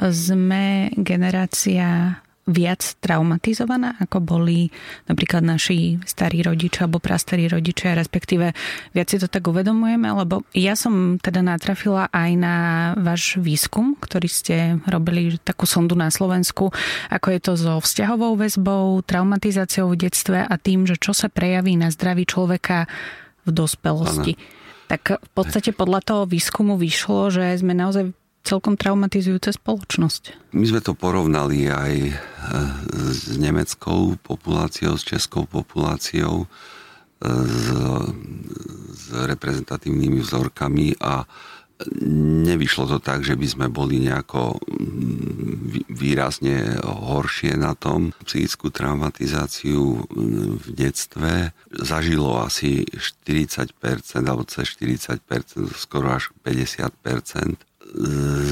[0.00, 4.70] sme generácia viac traumatizovaná, ako boli
[5.10, 8.54] napríklad naši starí rodičia alebo prastarí rodičia, respektíve
[8.94, 12.56] viac si to tak uvedomujeme, lebo ja som teda natrafila aj na
[13.02, 16.70] váš výskum, ktorý ste robili takú sondu na Slovensku,
[17.10, 21.74] ako je to so vzťahovou väzbou, traumatizáciou v detstve a tým, že čo sa prejaví
[21.74, 22.86] na zdraví človeka
[23.42, 24.38] v dospelosti.
[24.38, 24.54] Ano.
[24.86, 28.14] Tak v podstate podľa toho výskumu vyšlo, že sme naozaj
[28.46, 30.54] celkom traumatizujúca spoločnosť.
[30.54, 32.12] My sme to porovnali aj e,
[33.10, 36.48] s nemeckou populáciou, s českou populáciou, e,
[37.26, 37.66] s,
[38.94, 41.26] s reprezentatívnymi vzorkami a
[42.46, 48.16] nevyšlo to tak, že by sme boli nejako mm, výrazne horšie na tom.
[48.24, 53.76] Psychickú traumatizáciu mm, v detstve zažilo asi 40%
[54.24, 55.20] alebo cez 40%,
[55.76, 57.75] skoro až 50%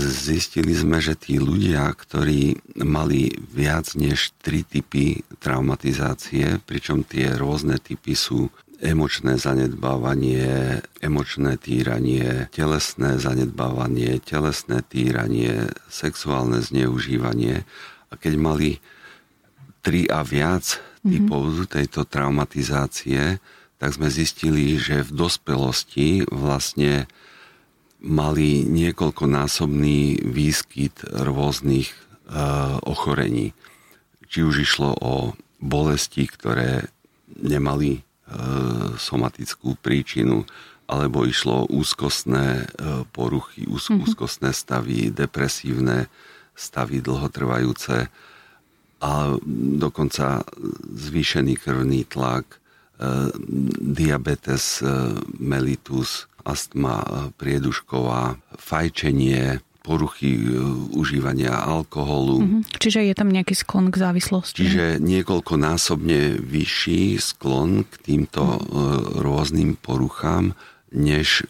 [0.09, 7.77] zistili sme, že tí ľudia, ktorí mali viac než tri typy traumatizácie, pričom tie rôzne
[7.77, 8.49] typy sú
[8.81, 17.69] emočné zanedbávanie, emočné týranie, telesné zanedbávanie, telesné týranie, sexuálne zneužívanie.
[18.09, 18.71] A keď mali
[19.85, 21.11] tri a viac mhm.
[21.13, 21.69] typov mm-hmm.
[21.69, 23.39] tejto traumatizácie,
[23.77, 27.05] tak sme zistili, že v dospelosti vlastne
[28.05, 31.97] mali niekoľkonásobný výskyt rôznych e,
[32.85, 33.57] ochorení.
[34.29, 36.93] Či už išlo o bolesti, ktoré
[37.41, 38.01] nemali e,
[39.01, 40.45] somatickú príčinu,
[40.85, 42.65] alebo išlo o úzkostné e,
[43.09, 44.05] poruchy, úz, mm-hmm.
[44.05, 46.13] úzkostné stavy, depresívne
[46.53, 48.13] stavy dlhotrvajúce
[49.01, 49.13] a
[49.81, 50.47] dokonca
[50.87, 52.63] zvýšený krvný tlak,
[53.83, 54.79] diabetes
[55.35, 60.57] mellitus, astma priedušková, fajčenie, poruchy e,
[60.97, 62.41] užívania alkoholu.
[62.41, 62.63] Mm-hmm.
[62.81, 64.65] Čiže je tam nejaký sklon k závislosti?
[64.65, 69.21] Čiže niekoľkonásobne vyšší sklon k týmto mm.
[69.21, 70.57] rôznym poruchám,
[70.97, 71.45] než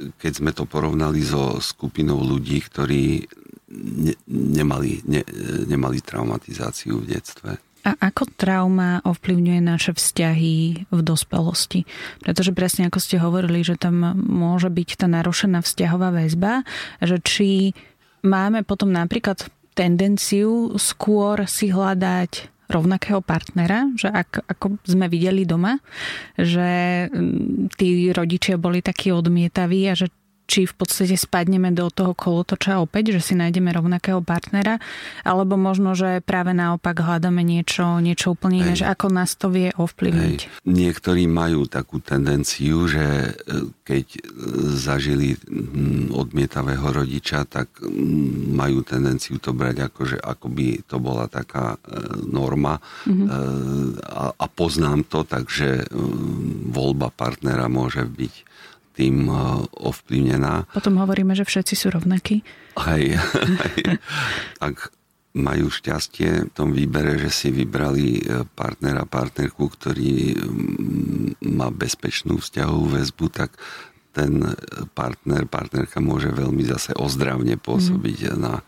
[0.00, 3.28] keď sme to porovnali so skupinou ľudí, ktorí
[3.74, 5.22] ne, nemali, ne,
[5.68, 7.60] nemali traumatizáciu v detstve.
[7.84, 11.84] A ako trauma ovplyvňuje naše vzťahy v dospelosti?
[12.24, 16.64] Pretože presne ako ste hovorili, že tam môže byť tá narušená vzťahová väzba,
[17.04, 17.76] že či
[18.24, 19.44] máme potom napríklad
[19.76, 25.76] tendenciu skôr si hľadať rovnakého partnera, že ak, ako sme videli doma,
[26.40, 30.08] že mm, tí rodičia boli takí odmietaví a že
[30.44, 34.76] či v podstate spadneme do toho kolotoča opäť, že si nájdeme rovnakého partnera,
[35.24, 39.72] alebo možno, že práve naopak hľadáme niečo, niečo úplne iné, že ako nás to vie
[39.72, 40.40] ovplyvniť.
[40.44, 40.50] Hej.
[40.68, 44.20] Niektorí majú takú tendenciu, že e, keď e,
[44.76, 45.36] zažili
[46.12, 47.80] odmietavého rodiča, tak
[48.52, 51.78] majú tendenciu to brať ako, že ako by to bola taká e,
[52.28, 52.78] norma
[53.08, 53.26] mm-hmm.
[54.04, 55.88] a, a poznám to, takže
[56.70, 58.53] voľba partnera môže byť
[58.94, 59.36] tým eh,
[59.82, 60.70] ovplyvnená.
[60.70, 62.46] Potom hovoríme, že všetci sú rovnakí.
[62.88, 63.18] Hej.
[64.62, 64.94] Ak
[65.34, 72.38] majú šťastie v tom výbere, že si vybrali eh, partnera, partnerku, ktorý mm, má bezpečnú
[72.38, 73.58] vzťahovú väzbu, tak
[74.14, 74.46] ten
[74.94, 78.38] partner, partnerka môže veľmi zase ozdravne pôsobiť mm.
[78.38, 78.62] na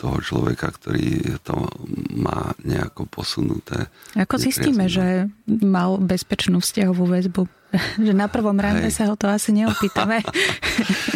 [0.00, 1.68] toho človeka, ktorý to
[2.16, 3.92] má nejako posunuté.
[4.16, 7.44] Ako zistíme, že mal bezpečnú vzťahovú väzbu?
[7.98, 10.22] že na prvom rande sa ho to asi neopýtame.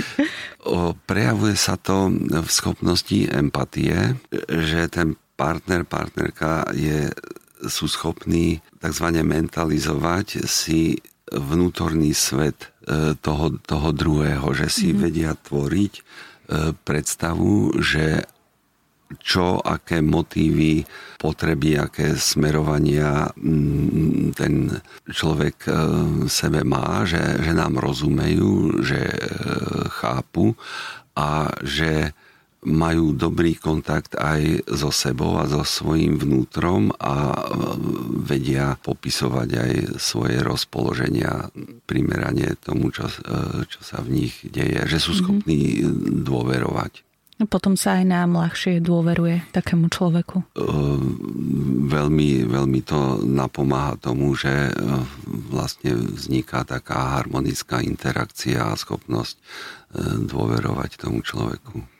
[1.10, 4.18] Prejavuje sa to v schopnosti empatie,
[4.50, 7.08] že ten partner, partnerka je,
[7.62, 9.06] sú schopní tzv.
[9.22, 10.98] mentalizovať si
[11.30, 15.02] vnútorný svet e, toho, toho druhého, že si mm-hmm.
[15.04, 15.94] vedia tvoriť
[16.84, 18.24] predstavu, že
[19.16, 20.84] čo, aké motívy,
[21.16, 24.68] potreby, aké smerovania mm, ten
[25.08, 25.72] človek e,
[26.28, 29.18] sebe má, že, že nám rozumejú, že e,
[29.88, 30.52] chápu
[31.16, 32.12] a že
[32.68, 37.38] majú dobrý kontakt aj so sebou a so svojím vnútrom a e,
[38.28, 41.48] vedia popisovať aj svoje rozpoloženia
[41.88, 43.08] primerane tomu, čo,
[43.64, 45.18] čo sa v nich deje, že sú mhm.
[45.24, 46.22] schopní mm-hmm.
[46.28, 47.08] dôverovať.
[47.38, 50.42] No potom sa aj nám ľahšie dôveruje takému človeku.
[51.86, 54.74] Veľmi, veľmi to napomáha tomu, že
[55.46, 59.38] vlastne vzniká taká harmonická interakcia a schopnosť
[60.26, 61.97] dôverovať tomu človeku.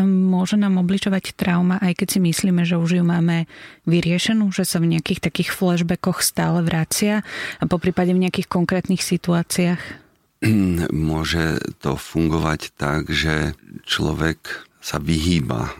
[0.00, 3.44] Môže nám obličovať trauma, aj keď si myslíme, že už ju máme
[3.84, 7.20] vyriešenú, že sa v nejakých takých flashbackoch stále vracia
[7.60, 10.02] a po prípade v nejakých konkrétnych situáciách?
[11.08, 13.54] môže to fungovať tak, že
[13.86, 15.72] človek sa vyhýba e,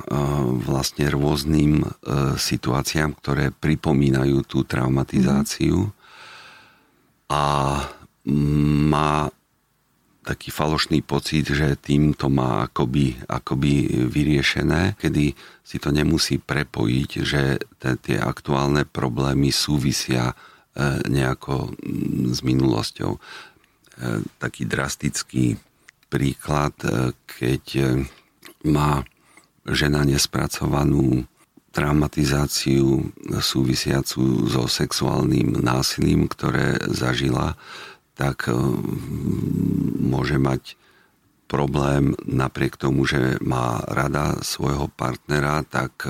[0.63, 1.87] vlastne rôznym e,
[2.39, 5.91] situáciám, ktoré pripomínajú tú traumatizáciu
[7.27, 7.43] a
[8.23, 9.27] má
[10.23, 15.35] taký falošný pocit, že tým to má akoby, akoby vyriešené, kedy
[15.67, 20.35] si to nemusí prepojiť, že tie aktuálne problémy súvisia e,
[21.11, 21.75] nejako
[22.31, 23.19] s minulosťou.
[23.19, 23.21] E,
[24.39, 25.59] taký drastický
[26.07, 27.65] príklad, e, keď
[28.63, 29.03] má
[29.67, 31.27] žena nespracovanú
[31.73, 37.57] traumatizáciu súvisiacu so sexuálnym násilím, ktoré zažila,
[38.23, 38.47] tak
[39.99, 40.79] môže mať
[41.51, 46.07] problém napriek tomu, že má rada svojho partnera, tak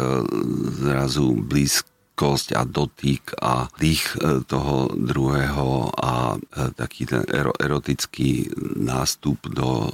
[0.77, 6.37] zrazu blízko blízkosť a dotyk a dých e, toho druhého a
[6.77, 7.25] taký ten
[7.59, 9.91] erotický nástup do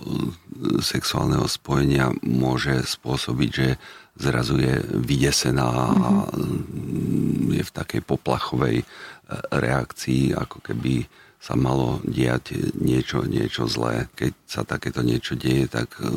[0.83, 3.68] sexuálneho spojenia môže spôsobiť, že
[4.18, 7.54] zrazu je vydesená a mm-hmm.
[7.54, 8.83] je v takej poplachovej
[9.54, 11.07] reakcii, ako keby
[11.38, 14.11] sa malo diať niečo, niečo zlé.
[14.18, 16.11] Keď sa takéto niečo deje, tak e,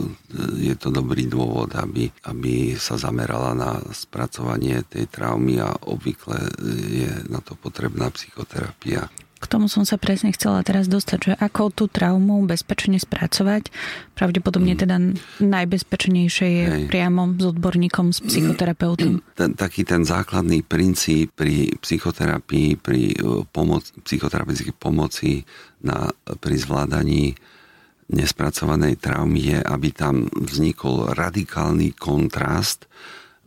[0.57, 6.41] je to dobrý dôvod, aby, aby sa zamerala na spracovanie tej traumy a obvykle
[6.89, 9.13] je na to potrebná psychoterapia.
[9.51, 13.67] Tomu som sa presne chcela teraz dostať, že ako tú traumu bezpečne spracovať.
[14.15, 14.79] Pravdepodobne mm.
[14.79, 14.95] teda
[15.43, 16.83] najbezpečnejšie je Hej.
[16.87, 19.19] priamo s odborníkom, s psychoterapeutom.
[19.19, 19.27] Mm.
[19.41, 25.43] Ten, taký ten základný princíp pri psychoterapii, pri e, pomoc, psychoterapeutickej pomoci
[25.83, 26.07] na,
[26.39, 27.35] pri zvládaní
[28.11, 32.87] nespracovanej traumy je, aby tam vznikol radikálny kontrast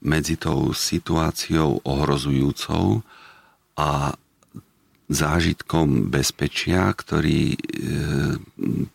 [0.04, 3.00] medzi tou situáciou ohrozujúcou
[3.80, 4.12] a
[5.08, 7.58] zážitkom bezpečia, ktorý e,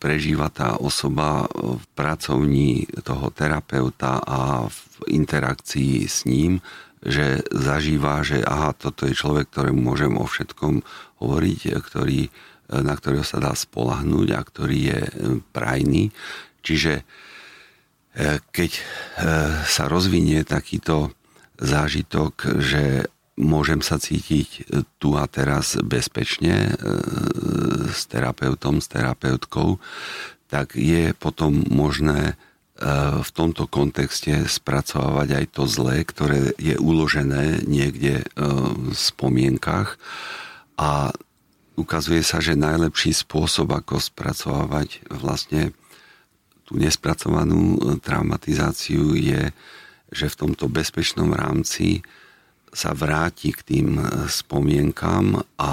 [0.02, 6.58] prežíva tá osoba v pracovní toho terapeuta a v interakcii s ním,
[7.00, 10.82] že zažíva, že aha, toto je človek, ktorému môžem o všetkom
[11.22, 12.28] hovoriť, ktorý,
[12.74, 15.12] na ktorého sa dá spolahnúť a ktorý je e,
[15.54, 16.10] prajný.
[16.66, 17.02] Čiže e,
[18.50, 18.70] keď
[19.64, 21.14] sa rozvinie takýto
[21.60, 23.06] zážitok, že
[23.40, 24.60] môžem sa cítiť e,
[25.00, 26.72] tu a teraz bezpečne e,
[27.90, 29.80] s terapeutom, s terapeutkou,
[30.52, 32.34] tak je potom možné e,
[33.24, 39.96] v tomto kontexte spracovať aj to zlé, ktoré je uložené niekde v spomienkach.
[40.76, 41.12] A
[41.80, 45.72] ukazuje sa, že najlepší spôsob, ako spracovať vlastne
[46.68, 49.50] tú nespracovanú traumatizáciu je,
[50.10, 52.04] že v tomto bezpečnom rámci
[52.70, 55.72] sa vráti k tým e, spomienkam a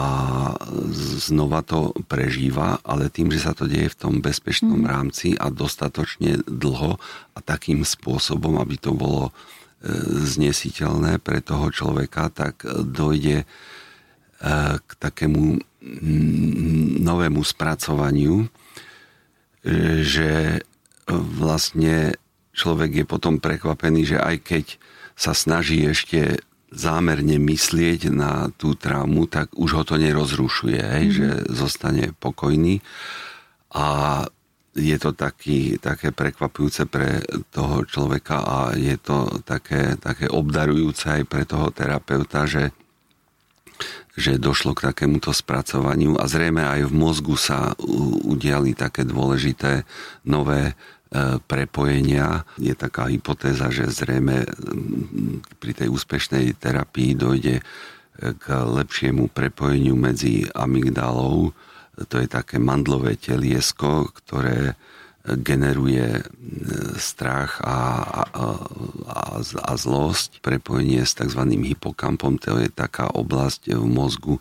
[1.21, 4.89] znova to prežíva, ale tým, že sa to deje v tom bezpečnom mm.
[4.89, 6.97] rámci a dostatočne dlho
[7.37, 9.31] a takým spôsobom, aby to bolo e,
[10.25, 13.45] znesiteľné pre toho človeka, tak dojde e,
[14.81, 15.61] k takému
[16.99, 18.49] novému spracovaniu,
[20.03, 20.59] že
[21.07, 22.17] vlastne
[22.51, 24.65] človek je potom prekvapený, že aj keď
[25.15, 31.17] sa snaží ešte zámerne myslieť na tú traumu, tak už ho to nerozrušuje, hej, mm-hmm.
[31.17, 32.83] že zostane pokojný.
[33.71, 33.85] A
[34.77, 41.23] je to taký, také prekvapujúce pre toho človeka a je to také, také obdarujúce aj
[41.25, 42.69] pre toho terapeuta, že,
[44.13, 47.73] že došlo k takémuto spracovaniu a zrejme aj v mozgu sa
[48.27, 49.81] udiali také dôležité
[50.29, 50.77] nové
[51.47, 52.43] prepojenia.
[52.59, 54.43] Je taká hypotéza, že zrejme
[55.57, 57.63] pri tej úspešnej terapii dojde e,
[58.35, 61.55] k lepšiemu prepojeniu medzi amygdalou,
[62.05, 64.73] to je také mandlové teliesko, ktoré e,
[65.41, 66.21] generuje
[67.01, 68.23] strach a, a,
[69.09, 70.43] a, a zlosť.
[70.45, 71.41] Prepojenie s tzv.
[71.41, 74.35] hypokampom, to je taká oblasť v mozgu,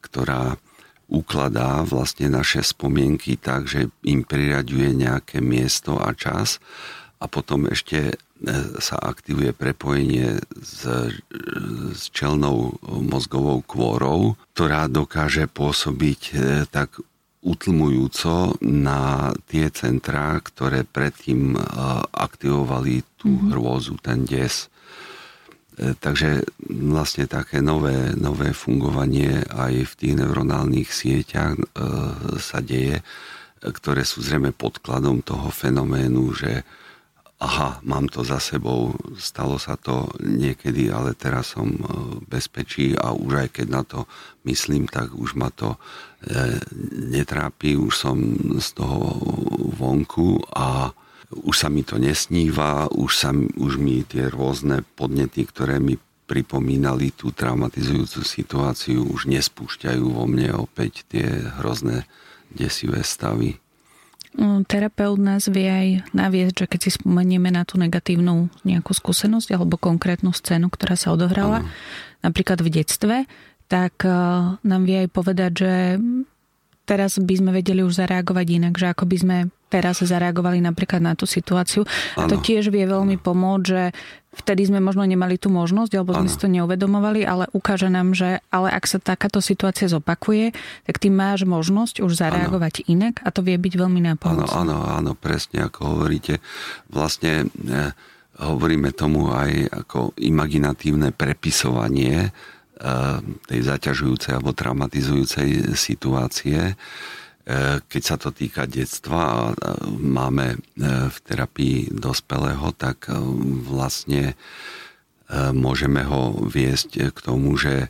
[0.00, 0.56] ktorá
[1.08, 6.58] ukladá vlastne naše spomienky tak, že im priraďuje nejaké miesto a čas
[7.20, 8.16] a potom ešte
[8.80, 10.84] sa aktivuje prepojenie s,
[11.94, 16.34] s čelnou mozgovou kôrou, ktorá dokáže pôsobiť e,
[16.68, 17.00] tak
[17.44, 21.58] utlmujúco na tie centrá, ktoré predtým e,
[22.12, 23.50] aktivovali tú mm-hmm.
[23.52, 24.68] hrôzu, ten des.
[25.74, 31.58] E, takže vlastne také nové, nové fungovanie aj v tých neuronálnych sieťach
[32.38, 33.02] sa deje,
[33.64, 36.62] ktoré sú zrejme podkladom toho fenoménu, že
[37.44, 43.12] aha, mám to za sebou, stalo sa to niekedy, ale teraz som v bezpečí a
[43.12, 44.08] už aj keď na to
[44.48, 45.78] myslím, tak už ma to e,
[47.12, 48.16] netrápi, už som
[48.56, 49.20] z toho
[49.76, 50.94] vonku a
[51.42, 57.12] už sa mi to nesníva, už, sa, už mi tie rôzne podnety, ktoré mi pripomínali
[57.12, 61.26] tú traumatizujúcu situáciu, už nespúšťajú vo mne opäť tie
[61.60, 62.08] hrozné
[62.48, 63.60] desivé stavy.
[64.34, 69.54] Mm, terapeut nás vie aj naviesť, že keď si spomenieme na tú negatívnu nejakú skúsenosť
[69.54, 71.70] alebo konkrétnu scénu, ktorá sa odohrala, ano.
[72.26, 73.16] napríklad v detstve,
[73.70, 74.14] tak eh,
[74.58, 75.72] nám vie aj povedať, že
[76.82, 79.36] teraz by sme vedeli už zareagovať inak, že ako by sme
[79.74, 81.82] teraz zareagovali napríklad na tú situáciu.
[82.14, 83.90] A to tiež vie veľmi pomôcť, že
[84.38, 86.32] vtedy sme možno nemali tú možnosť, alebo sme ano.
[86.32, 90.54] si to neuvedomovali, ale ukáže nám, že ale ak sa takáto situácia zopakuje,
[90.86, 92.86] tak ty máš možnosť už zareagovať ano.
[92.86, 94.54] inak a to vie byť veľmi nápomocné.
[94.54, 96.38] Áno, áno, presne ako hovoríte.
[96.90, 97.90] Vlastne eh,
[98.38, 103.16] hovoríme tomu aj ako imaginatívne prepisovanie eh,
[103.50, 107.23] tej zaťažujúcej alebo traumatizujúcej situácie E,
[107.88, 109.70] keď sa to týka detstva a
[110.00, 110.58] máme e,
[111.12, 113.20] v terapii dospelého, tak e,
[113.68, 114.32] vlastne
[115.34, 117.88] môžeme ho viesť k tomu, že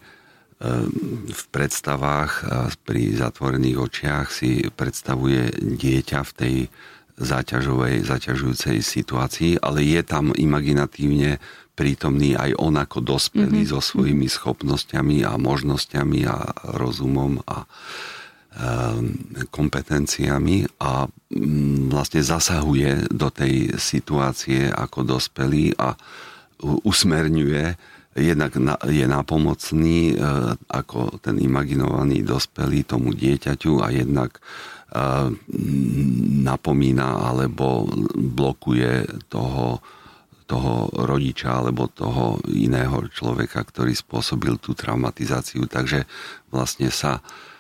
[1.27, 2.47] v predstavách
[2.87, 6.55] pri zatvorených očiach si predstavuje dieťa v tej
[7.19, 11.43] záťažovej, zaťažujúcej situácii, ale je tam imaginatívne
[11.75, 13.75] prítomný aj on ako dospelý mm-hmm.
[13.75, 16.39] so svojimi schopnosťami a možnosťami a
[16.79, 17.67] rozumom a
[19.51, 25.99] kompetenciami a mm, vlastne zasahuje do tej situácie ako dospelý a
[26.63, 27.65] usmerňuje,
[28.15, 28.55] jednak
[28.87, 30.17] je nápomocný e,
[30.71, 34.41] ako ten imaginovaný dospelý tomu dieťaťu a jednak e,
[36.47, 39.83] napomína alebo blokuje toho,
[40.47, 45.67] toho rodiča alebo toho iného človeka, ktorý spôsobil tú traumatizáciu.
[45.67, 46.07] Takže
[46.55, 47.54] vlastne sa E,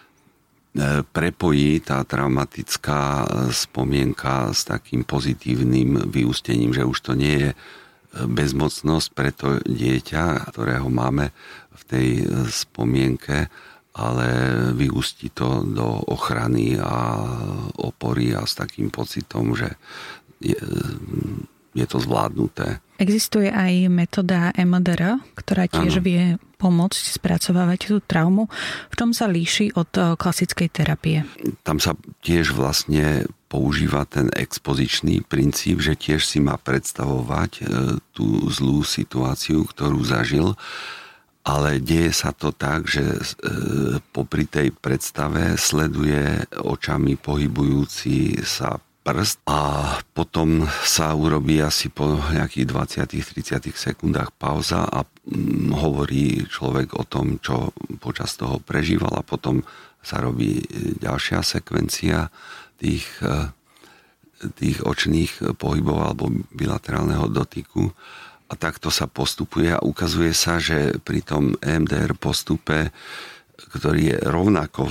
[1.12, 7.56] prepojí tá traumatická e, spomienka s takým pozitívnym vyústením, že už to nie je e,
[8.26, 11.30] bezmocnosť pre to dieťa, ktorého máme
[11.74, 12.08] v tej
[12.50, 13.52] spomienke,
[13.94, 14.26] ale
[14.74, 17.22] vyústi to do ochrany a
[17.78, 19.78] opory a s takým pocitom, že
[20.42, 20.58] je,
[21.74, 22.78] je to zvládnuté.
[22.94, 26.06] Existuje aj metóda MDR, ktorá tiež ano.
[26.06, 26.22] vie
[26.62, 28.46] pomôcť spracovávať tú traumu.
[28.88, 31.26] V čom sa líši od eh, klasickej terapie?
[31.66, 37.64] Tam sa tiež vlastne používa ten expozičný princíp, že tiež si má predstavovať eh,
[38.16, 40.54] tú zlú situáciu, ktorú zažil,
[41.44, 49.44] ale deje sa to tak, že eh, popri tej predstave sleduje očami pohybujúci sa prst
[49.44, 49.60] a
[50.16, 52.66] potom sa urobí asi po nejakých
[53.04, 59.60] 20-30 sekundách pauza a mm, hovorí človek o tom, čo počas toho prežíval a potom
[60.00, 60.64] sa robí
[61.04, 62.32] ďalšia sekvencia
[62.80, 63.52] tých, e,
[64.56, 67.92] tých očných pohybov alebo bilaterálneho dotyku.
[68.48, 72.92] A takto sa postupuje a ukazuje sa, že pri tom EMDR postupe
[73.54, 74.90] ktorý je rovnako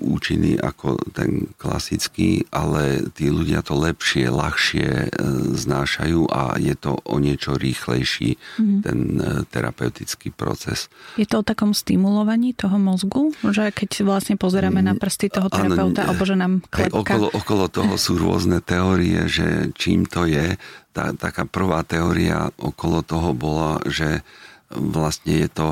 [0.00, 5.08] účinný ako ten klasický, ale tí ľudia to lepšie, ľahšie e,
[5.52, 8.78] znášajú a je to o niečo rýchlejší mm.
[8.80, 10.88] ten e, terapeutický proces.
[11.20, 13.36] Je to o takom stimulovaní toho mozgu?
[13.44, 17.12] Že keď vlastne pozeráme na prsty toho terapeuta, ano, alebo že nám klepka...
[17.12, 20.56] Okolo, okolo toho sú rôzne teórie, že čím to je.
[20.96, 24.24] Tá, taká prvá teória okolo toho bola, že
[24.72, 25.68] vlastne je to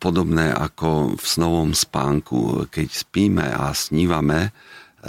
[0.00, 2.64] podobné ako v snovom spánku.
[2.72, 4.56] Keď spíme a snívame,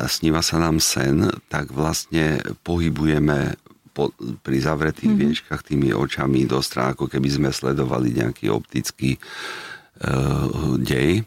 [0.05, 3.55] sníva sa nám sen, tak vlastne pohybujeme
[3.97, 4.13] po,
[4.45, 5.29] pri zavretých mm-hmm.
[5.33, 11.25] viečkach tými očami do strán, ako keby sme sledovali nejaký optický uh, dej.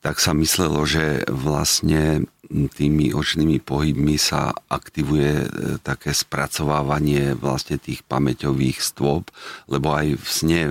[0.00, 5.46] Tak sa myslelo, že vlastne tými očnými pohybmi sa aktivuje e,
[5.86, 9.30] také spracovávanie vlastne tých pamäťových stôp,
[9.70, 10.62] lebo aj v sne,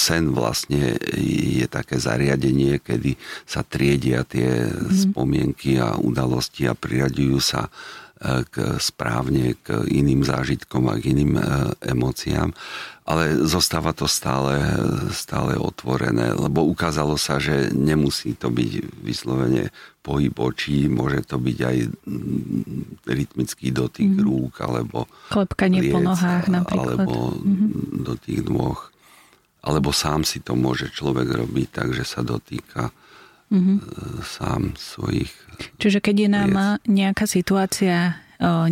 [0.00, 5.12] sen vlastne je také zariadenie, kedy sa triedia tie mm.
[5.12, 7.68] spomienky a udalosti a priraďujú sa
[8.20, 11.42] k, správne k iným zážitkom a k iným e,
[11.88, 12.52] emóciám
[13.10, 14.54] ale zostáva to stále,
[15.10, 21.58] stále otvorené, lebo ukázalo sa, že nemusí to byť vyslovene pohyb očí, môže to byť
[21.58, 21.76] aj
[23.10, 24.22] rytmický dotyk mm.
[24.22, 27.02] rúk, alebo klepkanie po nohách napríklad.
[27.02, 27.70] Alebo mm-hmm.
[28.06, 28.94] dotyk dvoch.
[29.60, 32.94] Alebo sám si to môže človek robiť tak, že sa dotýka
[33.52, 33.76] mm-hmm.
[34.24, 35.30] sám svojich
[35.76, 36.52] Čiže keď je nám
[36.88, 38.16] nejaká situácia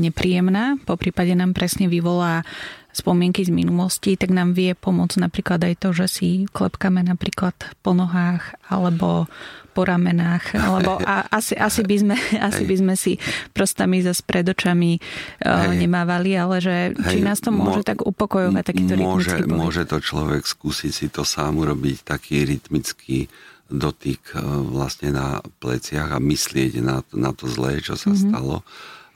[0.01, 2.41] nepríjemná, po prípade nám presne vyvolá
[2.89, 7.55] spomienky z minulosti, tak nám vie pomôcť napríklad aj to, že si klepkame napríklad
[7.85, 9.29] po nohách alebo
[9.77, 13.21] po ramenách, alebo a, asi, asi, by sme, asi by sme si
[13.55, 16.77] prostami za pred očami uh, nemávali, ale že
[17.13, 21.07] či nás to môže Mo, tak upokojovať takýto môže, rytmický Môže to človek skúsiť si
[21.07, 23.31] to sám urobiť, taký rytmický
[23.69, 24.41] dotyk e,
[24.73, 28.29] vlastne na pleciach a myslieť na, na to zlé, čo sa mm-hmm.
[28.33, 28.65] stalo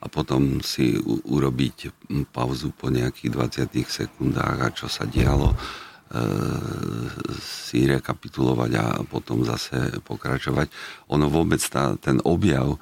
[0.03, 1.95] a potom si u, urobiť
[2.35, 3.31] pauzu po nejakých
[3.71, 5.57] 20 sekundách a čo sa dialo, e,
[7.41, 10.69] si rekapitulovať a potom zase pokračovať.
[11.15, 12.77] Ono vôbec tá, ten objav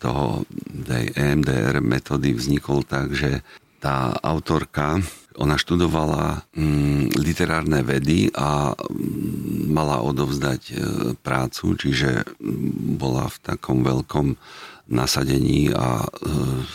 [0.00, 0.48] toho
[0.88, 3.44] tej EMDR metódy vznikol tak, že
[3.82, 5.02] tá autorka,
[5.34, 10.74] ona študovala mm, literárne vedy a mm, mala odovzdať e,
[11.18, 14.38] prácu, čiže mm, bola v takom veľkom
[14.92, 16.08] nasadení a e,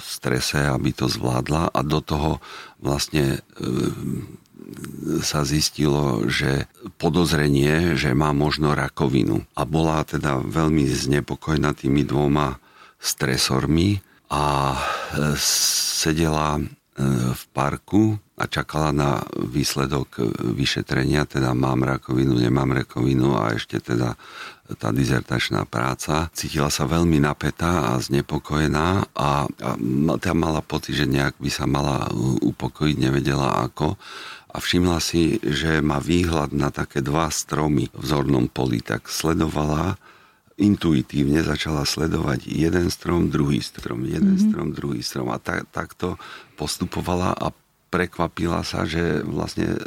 [0.03, 2.43] strese, aby to zvládla a do toho
[2.82, 3.39] vlastne e,
[5.24, 6.68] sa zistilo, že
[6.99, 9.47] podozrenie, že má možno rakovinu.
[9.55, 12.60] A bola teda veľmi znepokojená tými dvoma
[12.99, 14.80] stresormi a e,
[15.39, 16.60] sedela
[17.34, 20.22] v parku a čakala na výsledok
[20.58, 24.18] vyšetrenia, teda mám rakovinu, nemám rakovinu a ešte teda
[24.76, 26.28] tá dizertačná práca.
[26.34, 29.70] Cítila sa veľmi napätá a znepokojená a, a
[30.18, 32.10] tá mala pocit, že nejak by sa mala
[32.41, 33.95] upokojiť, nevedela ako
[34.52, 40.02] a všimla si, že má výhľad na také dva stromy v zornom poli, tak sledovala
[40.58, 44.49] intuitívne začala sledovať jeden strom, druhý strom, jeden mm-hmm.
[44.49, 46.18] strom, druhý strom a tak, takto
[46.58, 47.53] postupovala a
[47.88, 49.80] prekvapila sa, že vlastne e,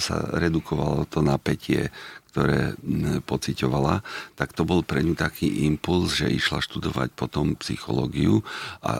[0.00, 1.92] sa redukovalo to napätie,
[2.32, 2.72] ktoré
[3.28, 4.00] pociťovala,
[4.40, 8.40] tak to bol pre ňu taký impuls, že išla študovať potom psychológiu
[8.80, 8.96] a,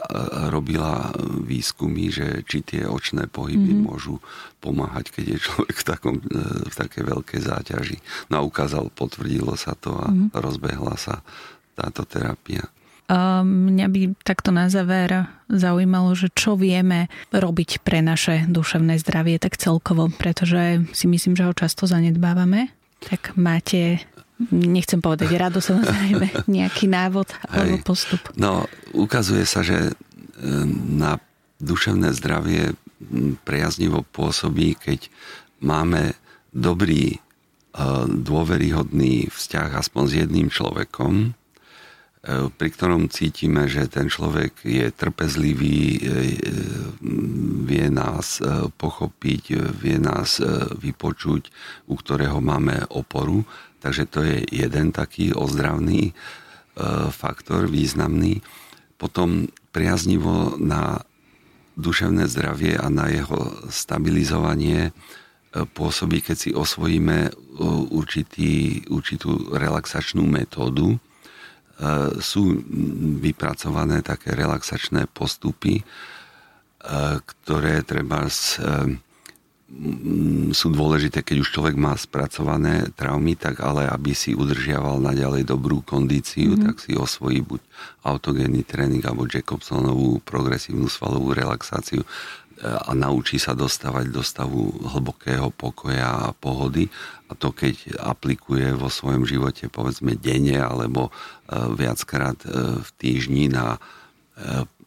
[0.53, 1.09] robila
[1.41, 3.89] výskumy, že či tie očné pohyby mm-hmm.
[3.89, 4.21] môžu
[4.61, 7.97] pomáhať, keď je človek v, takom, e, v také veľkej záťaži.
[8.29, 10.37] No a ukázal, potvrdilo sa to a mm-hmm.
[10.37, 11.25] rozbehla sa
[11.73, 12.69] táto terapia.
[13.43, 19.59] Mňa by takto na záver zaujímalo, že čo vieme robiť pre naše duševné zdravie tak
[19.59, 22.71] celkovo, pretože si myslím, že ho často zanedbávame.
[23.09, 24.03] Tak máte,
[24.51, 28.21] nechcem povedať rado samozrejme, nejaký návod alebo postup?
[28.39, 29.93] No, ukazuje sa, že e,
[30.93, 31.19] na
[31.63, 32.75] duševné zdravie
[33.43, 35.07] priaznivo pôsobí, keď
[35.63, 36.15] máme
[36.51, 37.19] dobrý, e,
[38.07, 41.35] dôveryhodný vzťah aspoň s jedným človekom,
[42.31, 45.99] pri ktorom cítime, že ten človek je trpezlivý,
[47.67, 48.39] vie nás
[48.79, 49.43] pochopiť,
[49.75, 50.39] vie nás
[50.79, 51.51] vypočuť,
[51.91, 53.43] u ktorého máme oporu.
[53.83, 56.15] Takže to je jeden taký ozdravný
[57.11, 58.39] faktor, významný.
[58.95, 61.03] Potom priaznivo na
[61.75, 64.95] duševné zdravie a na jeho stabilizovanie
[65.51, 67.35] pôsobí, keď si osvojíme
[67.91, 71.03] určitý, určitú relaxačnú metódu.
[72.21, 72.53] Sú
[73.17, 75.81] vypracované také relaxačné postupy,
[77.25, 78.59] ktoré treba s,
[80.53, 85.81] sú dôležité, keď už človek má spracované traumy, tak ale aby si udržiaval naďalej dobrú
[85.81, 86.65] kondíciu, mm-hmm.
[86.69, 87.61] tak si osvojí buď
[88.05, 92.05] autogénny tréning alebo Jacobsonovú progresívnu svalovú relaxáciu
[92.63, 96.87] a naučí sa dostávať do stavu hlbokého pokoja a pohody
[97.27, 101.11] a to keď aplikuje vo svojom živote povedzme denne alebo
[101.51, 102.39] viackrát
[102.79, 103.75] v týždni na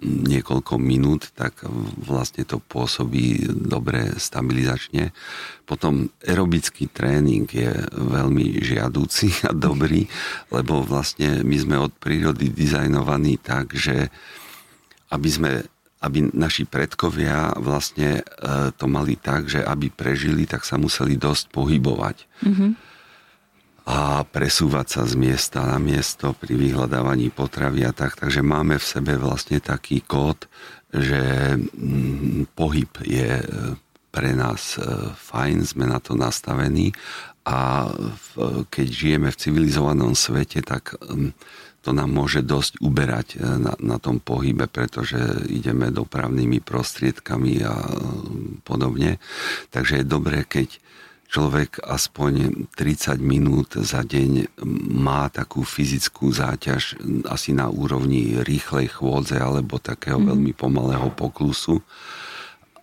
[0.02, 1.62] niekoľko minút, tak
[2.02, 5.14] vlastne to pôsobí dobre stabilizačne.
[5.62, 10.10] Potom aerobický tréning je veľmi žiadúci a dobrý,
[10.50, 14.10] lebo vlastne my sme od prírody dizajnovaní tak, že
[15.14, 15.50] aby sme
[16.06, 21.50] aby naši predkovia vlastne e, to mali tak, že aby prežili, tak sa museli dosť
[21.50, 22.16] pohybovať.
[22.46, 22.70] Mm-hmm.
[23.86, 28.18] a presúvať sa z miesta na miesto pri vyhľadávaní potravy a tak.
[28.18, 30.50] Takže máme v sebe vlastne taký kód,
[30.90, 33.46] že mm, pohyb je e,
[34.10, 34.82] pre nás e,
[35.14, 36.90] fajn, sme na to nastavení
[37.46, 37.86] a
[38.74, 41.30] keď žijeme v civilizovanom svete, tak mm,
[41.86, 47.78] to nám môže dosť uberať e, na, na tom pohybe, pretože ideme dopravnými prostriedkami a
[48.66, 49.22] podobne.
[49.70, 50.82] Takže je dobré, keď
[51.30, 54.58] človek aspoň 30 minút za deň
[54.98, 56.98] má takú fyzickú záťaž
[57.30, 60.26] asi na úrovni rýchlej chôdze alebo takého mm.
[60.34, 61.78] veľmi pomalého poklusu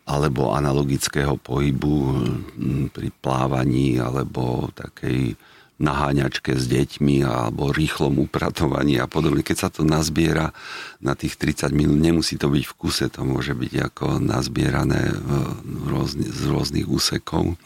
[0.04, 1.96] alebo analogického pohybu
[2.92, 5.36] pri plávaní alebo takej
[5.82, 9.42] naháňačke s deťmi alebo rýchlom upratovaní a podobne.
[9.42, 10.54] Keď sa to nazbiera
[11.02, 15.14] na tých 30 minút, nemusí to byť v kuse, to môže byť ako nazbierané
[15.66, 17.58] v rôzny, z rôznych úsekov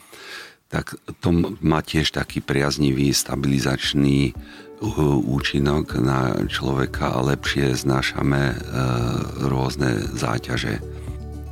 [0.68, 1.32] tak to
[1.64, 4.36] má tiež taký priaznivý stabilizačný uh,
[5.24, 8.58] účinok na človeka a lepšie znášame uh,
[9.48, 10.84] rôzne záťaže.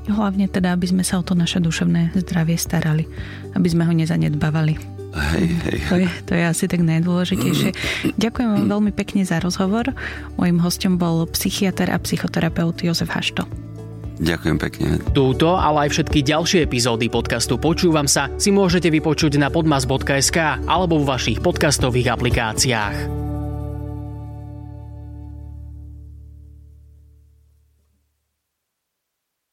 [0.06, 3.10] Hlavne teda, aby sme sa o to naše duševné zdravie starali,
[3.58, 4.95] aby sme ho nezanedbávali.
[5.16, 5.78] Hej, hej.
[5.88, 7.72] To je, to je asi tak najdôležitejšie.
[8.20, 9.96] Ďakujem vám veľmi pekne za rozhovor.
[10.36, 13.48] Mojím hostom bol psychiatr a psychoterapeut Jozef Hašto.
[14.16, 14.88] Ďakujem pekne.
[15.12, 21.04] Túto, ale aj všetky ďalšie epizódy podcastu Počúvam sa si môžete vypočuť na podmas.sk alebo
[21.04, 23.26] v vašich podcastových aplikáciách.